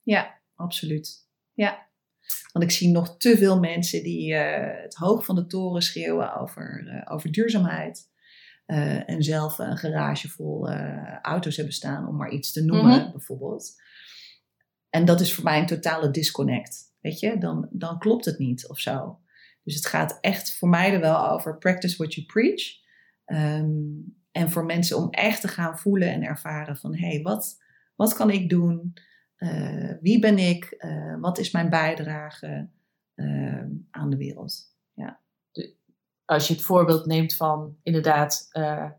Ja, 0.04 0.40
absoluut. 0.56 1.28
Ja. 1.54 1.88
Want 2.52 2.66
ik 2.66 2.72
zie 2.72 2.90
nog 2.90 3.18
te 3.18 3.38
veel 3.38 3.60
mensen 3.60 4.04
die 4.04 4.34
eh, 4.36 4.84
het 4.84 4.96
hoog 4.96 5.26
van 5.26 5.36
de 5.36 5.46
toren 5.46 5.82
schreeuwen 5.82 6.36
over, 6.36 6.88
eh, 6.88 7.14
over 7.14 7.32
duurzaamheid. 7.32 8.08
eh, 8.66 9.10
en 9.10 9.24
zelf 9.24 9.58
een 9.60 9.78
garage 9.78 10.30
vol 10.30 10.70
eh, 10.70 11.18
auto's 11.22 11.56
hebben 11.56 11.74
staan, 11.74 12.08
om 12.08 12.16
maar 12.16 12.30
iets 12.32 12.52
te 12.52 12.64
noemen, 12.66 13.02
Mhm. 13.02 13.12
bijvoorbeeld. 13.12 13.82
En 14.90 15.06
dat 15.06 15.22
is 15.22 15.34
voor 15.36 15.44
mij 15.44 15.60
een 15.60 15.66
totale 15.66 16.12
disconnect. 16.12 16.94
Weet 17.02 17.20
je, 17.20 17.38
dan, 17.38 17.68
dan 17.72 18.00
klopt 18.00 18.26
het 18.26 18.38
niet 18.40 18.68
of 18.68 18.80
zo. 18.80 19.20
Dus 19.64 19.76
het 19.76 19.86
gaat 19.86 20.18
echt 20.22 20.58
voor 20.58 20.70
mij 20.70 20.94
er 20.94 21.00
wel 21.00 21.30
over 21.30 21.58
practice 21.58 21.98
what 21.98 22.14
you 22.14 22.26
preach. 22.26 22.62
Ehm, 23.26 23.72
en 24.40 24.50
voor 24.52 24.66
mensen 24.66 24.98
om 24.98 25.10
echt 25.10 25.42
te 25.42 25.48
gaan 25.48 25.78
voelen 25.78 26.12
en 26.12 26.24
ervaren 26.24 26.78
van 26.78 26.96
hé, 26.96 27.08
hey, 27.08 27.22
wat, 27.22 27.62
wat 27.96 28.14
kan 28.14 28.30
ik 28.30 28.50
doen? 28.50 28.94
Eh, 29.36 29.92
wie 30.02 30.20
ben 30.20 30.38
ik? 30.38 30.64
Eh, 30.66 31.16
wat 31.20 31.38
is 31.38 31.52
mijn 31.52 31.70
bijdrage 31.70 32.70
eh, 33.16 33.64
aan 33.92 34.10
de 34.10 34.18
wereld? 34.18 34.68
als 36.26 36.48
je 36.48 36.54
het 36.54 36.64
voorbeeld 36.64 37.06
neemt 37.06 37.36
van 37.36 37.78
inderdaad 37.84 38.50
uh, 38.54 38.90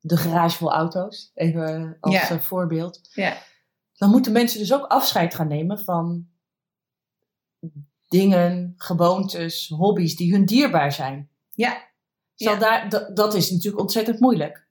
de 0.00 0.16
garage 0.16 0.56
vol 0.56 0.72
auto's, 0.72 1.30
even 1.34 1.96
als 2.00 2.14
Ja. 2.14 2.30
eh, 2.30 2.38
voorbeeld. 2.40 3.00
Ja. 3.14 3.36
Dan 3.92 4.10
moeten 4.10 4.32
mensen 4.32 4.58
dus 4.58 4.72
ook 4.74 4.86
afscheid 4.86 5.34
gaan 5.34 5.48
nemen 5.48 5.78
van 5.78 6.28
dingen, 8.08 8.74
gewoontes, 8.76 9.68
hobby's 9.68 10.16
die 10.16 10.32
hun 10.32 10.44
dierbaar 10.44 10.92
zijn. 10.92 11.30
Ja. 11.50 11.88
Zal 12.34 12.52
Ja. 12.52 12.58
daar, 12.58 13.14
dat 13.14 13.34
is 13.34 13.50
natuurlijk 13.50 13.82
ontzettend 13.82 14.20
moeilijk. 14.20 14.61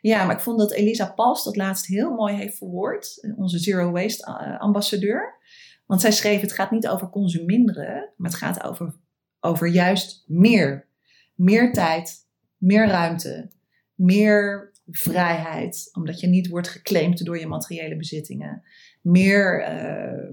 Ja, 0.00 0.24
maar 0.24 0.34
ik 0.34 0.40
vond 0.42 0.58
dat 0.58 0.72
Elisa 0.72 1.06
Pals 1.12 1.44
dat 1.44 1.56
laatst 1.56 1.86
heel 1.86 2.10
mooi 2.14 2.34
heeft 2.34 2.56
verwoord. 2.56 3.28
Onze 3.36 3.58
Zero 3.58 3.90
Waste 3.90 4.24
eh, 4.24 4.60
ambassadeur. 4.60 5.38
Want 5.86 6.00
zij 6.00 6.12
schreef, 6.12 6.40
het 6.40 6.52
gaat 6.52 6.70
niet 6.70 6.88
over 6.88 7.10
consuminderen, 7.10 8.12
maar 8.16 8.30
het 8.30 8.38
gaat 8.38 8.62
over, 8.64 8.94
over 9.40 9.68
juist 9.68 10.24
meer. 10.26 10.88
Meer 11.34 11.72
tijd, 11.72 12.14
meer 12.56 12.86
ruimte, 12.86 13.50
meer 13.94 14.70
vrijheid. 14.86 15.88
Omdat 15.92 16.20
je 16.20 16.26
niet 16.26 16.48
wordt 16.48 16.68
geclaimd 16.68 17.24
door 17.24 17.38
je 17.38 17.46
materiële 17.46 17.96
bezittingen. 17.96 18.62
Meer 19.02 19.62
eh, 19.62 20.28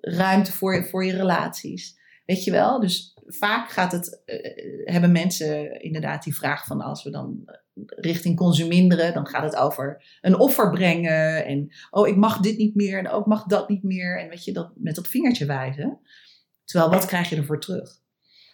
ruimte 0.00 0.52
voor, 0.52 0.74
je- 0.74 0.84
voor 0.84 1.04
je 1.04 1.12
relaties. 1.16 1.98
Weet 2.26 2.44
je 2.44 2.50
wel? 2.50 2.80
Dus 2.80 3.16
vaak 3.38 3.70
gaat 3.70 3.92
het, 3.92 4.22
eh, 4.24 4.92
hebben 4.92 5.12
mensen 5.12 5.82
inderdaad 5.82 6.22
die 6.22 6.36
vraag 6.36 6.66
van 6.66 6.80
als 6.80 7.02
we 7.02 7.10
dan 7.10 7.42
eh, 7.44 7.54
richting 7.86 8.36
consuminderen, 8.36 9.14
dan 9.14 9.26
gaat 9.26 9.42
het 9.42 9.56
over 9.56 10.04
een 10.20 10.38
offer 10.38 10.70
brengen 10.70 11.44
en 11.44 11.72
oh 11.90 12.08
ik 12.08 12.16
mag 12.16 12.38
dit 12.38 12.56
niet 12.58 12.74
meer 12.74 12.98
en 12.98 13.08
ook 13.08 13.26
mag 13.26 13.44
dat 13.44 13.68
niet 13.68 13.82
meer 13.82 14.20
en 14.20 14.28
weet 14.28 14.44
je 14.44 14.52
dat 14.52 14.70
met 14.74 14.94
dat 14.94 15.08
vingertje 15.08 15.46
wijzen. 15.46 15.98
Terwijl 16.64 16.90
wat 16.90 17.06
krijg 17.06 17.28
je 17.28 17.36
ervoor 17.36 17.60
terug? 17.60 17.98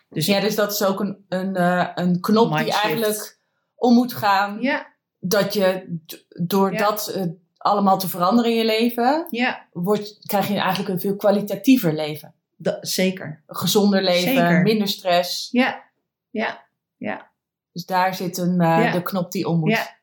Dus 0.09 0.27
Ja, 0.27 0.41
dus 0.41 0.55
dat 0.55 0.73
is 0.73 0.85
ook 0.85 1.01
een, 1.01 1.25
een, 1.29 1.57
eh, 1.57 1.89
een 1.95 2.21
knop 2.21 2.57
die 2.59 2.73
eigenlijk 2.73 3.39
om 3.75 3.95
moet 3.95 4.13
gaan. 4.13 4.61
ja, 4.61 4.87
Dat 5.19 5.55
je 5.55 5.99
door 6.47 6.73
Ja. 6.73 6.79
dat 6.79 7.09
eh, 7.09 7.25
allemaal 7.57 7.99
te 7.99 8.09
veranderen 8.09 8.51
in 8.51 8.57
je 8.57 8.65
leven, 8.65 9.27
ja, 9.31 9.69
wordt, 9.73 10.19
krijg 10.27 10.49
je 10.49 10.59
eigenlijk 10.59 10.89
een 10.89 11.01
veel 11.01 11.17
kwalitatiever 11.17 11.95
leven. 11.95 12.35
Dat, 12.57 12.89
zeker. 12.89 13.43
Een 13.47 13.57
gezonder 13.57 14.03
leven, 14.03 14.21
Zeker. 14.29 14.63
minder 14.63 14.89
stress. 14.89 15.49
Ja, 15.51 15.85
ja, 16.31 16.67
ja. 16.97 17.31
Dus 17.73 17.85
daar 17.87 18.15
zit 18.15 18.37
een, 18.39 18.61
eh, 18.61 18.83
Ja. 18.83 18.93
de 18.93 19.03
knop 19.03 19.33
die 19.33 19.49
om 19.49 19.59
moet. 19.59 19.71
Ja. 19.71 19.95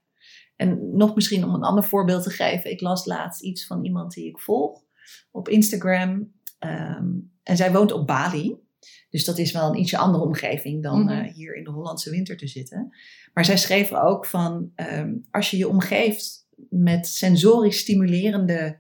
En 0.56 0.96
nog 0.98 1.16
misschien 1.16 1.44
om 1.44 1.54
een 1.54 1.64
ander 1.64 1.84
voorbeeld 1.84 2.24
te 2.24 2.30
geven. 2.30 2.72
Ik 2.72 2.82
las 2.82 3.06
laatst 3.06 3.42
iets 3.42 3.66
van 3.66 3.86
iemand 3.86 4.14
die 4.14 4.28
ik 4.28 4.40
volg 4.40 4.82
op 5.32 5.50
Instagram. 5.50 6.32
Ehm, 6.60 7.08
en 7.44 7.58
zij 7.58 7.72
woont 7.72 7.92
op 7.92 8.08
Bali. 8.08 8.56
Dus 9.10 9.26
dat 9.26 9.38
is 9.38 9.52
wel 9.52 9.70
een 9.70 9.80
ietsje 9.80 9.98
andere 9.98 10.24
omgeving 10.24 10.84
dan 10.84 11.04
Mhm. 11.04 11.10
eh, 11.24 11.34
hier 11.34 11.56
in 11.56 11.64
de 11.64 11.70
Hollandse 11.72 12.10
winter 12.10 12.38
te 12.38 12.48
zitten. 12.48 12.96
Maar 13.34 13.46
zij 13.46 13.58
schreef 13.58 13.94
ook 13.94 14.26
van 14.26 14.72
ehm, 14.76 15.14
als 15.32 15.52
je 15.52 15.58
je 15.58 15.68
omgeeft 15.68 16.48
met 16.70 17.08
sensorisch 17.08 17.78
stimulerende 17.80 18.80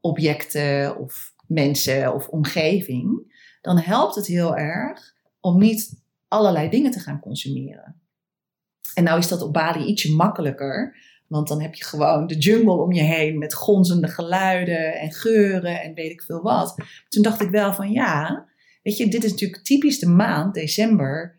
objecten 0.00 0.96
of 0.98 1.33
mensen 1.46 2.14
of 2.14 2.28
omgeving, 2.28 3.32
dan 3.60 3.78
helpt 3.78 4.14
het 4.14 4.26
heel 4.26 4.56
erg 4.56 5.14
om 5.40 5.58
niet 5.58 6.02
allerlei 6.28 6.68
dingen 6.68 6.90
te 6.90 6.98
gaan 7.00 7.20
consumeren. 7.20 8.00
En 8.94 9.04
nou 9.04 9.18
is 9.18 9.28
dat 9.28 9.42
op 9.42 9.52
Bali 9.52 9.84
ietsje 9.84 10.14
makkelijker. 10.14 10.96
Want 11.28 11.48
dan 11.48 11.60
heb 11.60 11.74
je 11.74 11.84
gewoon 11.84 12.26
de 12.26 12.36
jungle 12.38 12.82
om 12.82 12.92
je 12.92 13.02
heen 13.02 13.38
met 13.38 13.54
gonzende 13.54 14.08
geluiden 14.08 14.94
en 14.94 15.12
geuren 15.12 15.82
en 15.82 15.94
weet 15.94 16.10
ik 16.10 16.22
veel 16.22 16.42
wat. 16.42 16.74
Toen 17.08 17.22
dacht 17.22 17.40
ik 17.40 17.50
wel 17.50 17.72
van 17.72 17.90
ja, 17.90 18.46
weet 18.82 18.96
je, 18.96 19.08
dit 19.08 19.24
is 19.24 19.30
natuurlijk 19.30 19.64
typisch 19.64 19.98
de 19.98 20.06
maand, 20.06 20.54
december, 20.54 21.36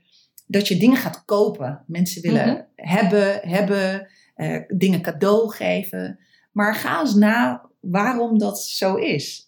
dat 0.48 0.68
je 0.68 0.78
dingen 0.78 0.98
gaat 0.98 1.26
kopen. 1.26 1.84
Mensen 1.88 2.22
willen 2.22 2.48
Mhm. 2.48 2.62
hebben, 2.76 3.40
hebben, 3.50 4.08
eh, 4.36 4.62
dingen 4.68 5.02
cadeau 5.02 5.52
geven. 5.52 6.20
Maar 6.52 6.76
ga 6.76 7.00
eens 7.00 7.16
na 7.16 7.70
waarom 7.80 8.38
dat 8.38 8.62
zo 8.62 8.96
is. 8.96 9.45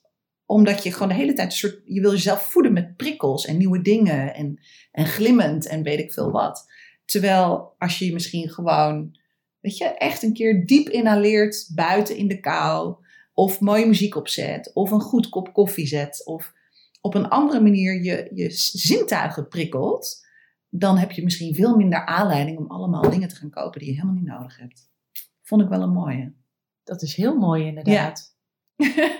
Omdat 0.47 0.83
je 0.83 0.91
gewoon 0.91 1.07
de 1.07 1.13
hele 1.13 1.33
tijd 1.33 1.51
een 1.51 1.57
soort, 1.57 1.81
je 1.85 2.01
wil 2.01 2.11
jezelf 2.11 2.41
voeden 2.41 2.73
met 2.73 2.95
prikkels 2.95 3.45
en 3.45 3.57
nieuwe 3.57 3.81
dingen 3.81 4.33
en, 4.33 4.59
en 4.91 5.05
glimmend 5.05 5.67
en 5.67 5.83
weet 5.83 5.99
ik 5.99 6.13
veel 6.13 6.31
wat. 6.31 6.71
Terwijl 7.05 7.75
als 7.77 7.99
je 7.99 8.05
je 8.05 8.13
misschien 8.13 8.49
gewoon, 8.49 9.17
weet 9.59 9.77
je, 9.77 9.85
echt 9.85 10.23
een 10.23 10.33
keer 10.33 10.65
diep 10.65 10.89
inhaleert 10.89 11.71
buiten 11.75 12.15
in 12.15 12.27
de 12.27 12.39
kou. 12.39 12.95
Of 13.33 13.59
mooie 13.59 13.85
muziek 13.85 14.15
opzet. 14.15 14.71
Of 14.73 14.91
een 14.91 15.01
goed 15.01 15.29
kop 15.29 15.53
koffie 15.53 15.87
zet. 15.87 16.25
Of 16.25 16.53
op 17.01 17.15
een 17.15 17.29
andere 17.29 17.61
manier 17.61 18.03
je, 18.03 18.29
je 18.33 18.49
zintuigen 18.51 19.47
prikkelt. 19.47 20.25
Dan 20.69 20.97
heb 20.97 21.11
je 21.11 21.23
misschien 21.23 21.55
veel 21.55 21.75
minder 21.75 22.05
aanleiding 22.05 22.57
om 22.57 22.67
allemaal 22.67 23.09
dingen 23.09 23.27
te 23.27 23.35
gaan 23.35 23.49
kopen 23.49 23.79
die 23.79 23.89
je 23.89 23.95
helemaal 23.95 24.15
niet 24.15 24.25
nodig 24.25 24.57
hebt. 24.57 24.89
Vond 25.41 25.61
ik 25.61 25.69
wel 25.69 25.81
een 25.81 25.93
mooie. 25.93 26.33
Dat 26.83 27.01
is 27.01 27.15
heel 27.15 27.35
mooi 27.35 27.65
inderdaad. 27.65 28.35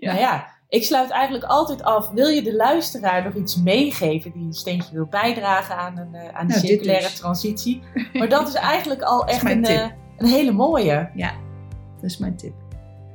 Nou 0.00 0.18
ja, 0.18 0.51
ik 0.72 0.84
sluit 0.84 1.10
eigenlijk 1.10 1.44
altijd 1.44 1.82
af. 1.82 2.10
Wil 2.10 2.28
je 2.28 2.42
de 2.42 2.54
luisteraar 2.54 3.24
nog 3.24 3.34
iets 3.34 3.56
meegeven 3.56 4.32
die 4.32 4.46
een 4.46 4.52
steentje 4.52 4.94
wil 4.94 5.06
bijdragen 5.06 5.76
aan, 5.76 5.98
een, 5.98 6.14
eh, 6.14 6.28
aan 6.38 6.46
de 6.46 6.52
Nou, 6.52 6.66
circulaire 6.66 7.06
dus. 7.06 7.16
transitie? 7.18 7.82
Maar 8.12 8.28
dat 8.28 8.48
is 8.48 8.54
eigenlijk 8.54 9.02
al 9.02 9.26
echt 9.34 9.50
een, 9.50 9.64
eh, 9.64 9.90
een 10.16 10.26
hele 10.26 10.52
mooie. 10.52 11.10
Dat 11.94 12.10
is 12.10 12.18
mijn 12.18 12.36
tip. 12.36 12.52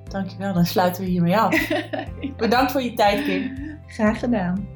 Dankjewel, 0.04 0.54
dan 0.54 0.66
sluiten 0.66 1.04
we 1.04 1.10
hiermee 1.10 1.38
af. 1.38 1.68
Bedankt 2.38 2.72
voor 2.72 2.82
je 2.82 2.94
tijd, 2.94 3.24
Kim. 3.24 3.58
Graag 3.88 4.20
gedaan. 4.20 4.68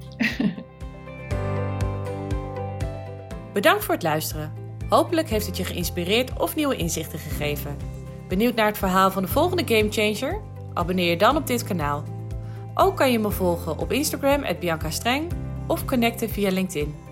Bedankt 3.54 3.84
voor 3.84 3.94
het 3.94 4.04
luisteren. 4.04 4.54
Hopelijk 4.90 5.30
heeft 5.30 5.46
het 5.46 5.58
je 5.58 5.66
geïnspireerd 5.66 6.40
of 6.40 6.56
nieuwe 6.56 6.76
inzichten 6.76 7.20
gegeven. 7.20 7.78
Benieuwd 8.28 8.56
naar 8.56 8.68
het 8.68 8.78
verhaal 8.78 9.12
van 9.12 9.22
de 9.24 9.30
volgende 9.30 9.76
Gamechanger? 9.76 10.42
Abonneer 10.74 11.10
je 11.10 11.18
dan 11.18 11.36
op 11.36 11.48
dit 11.48 11.64
kanaal. 11.64 12.11
Ook 12.82 12.96
kan 12.98 13.12
je 13.12 13.20
me 13.20 13.32
volgen 13.32 13.78
op 13.78 13.92
Instagram, 13.92 14.44
Bianca 14.60 14.90
Streng, 14.90 15.32
of 15.68 15.86
connecten 15.86 16.30
via 16.30 16.52
LinkedIn. 16.52 17.11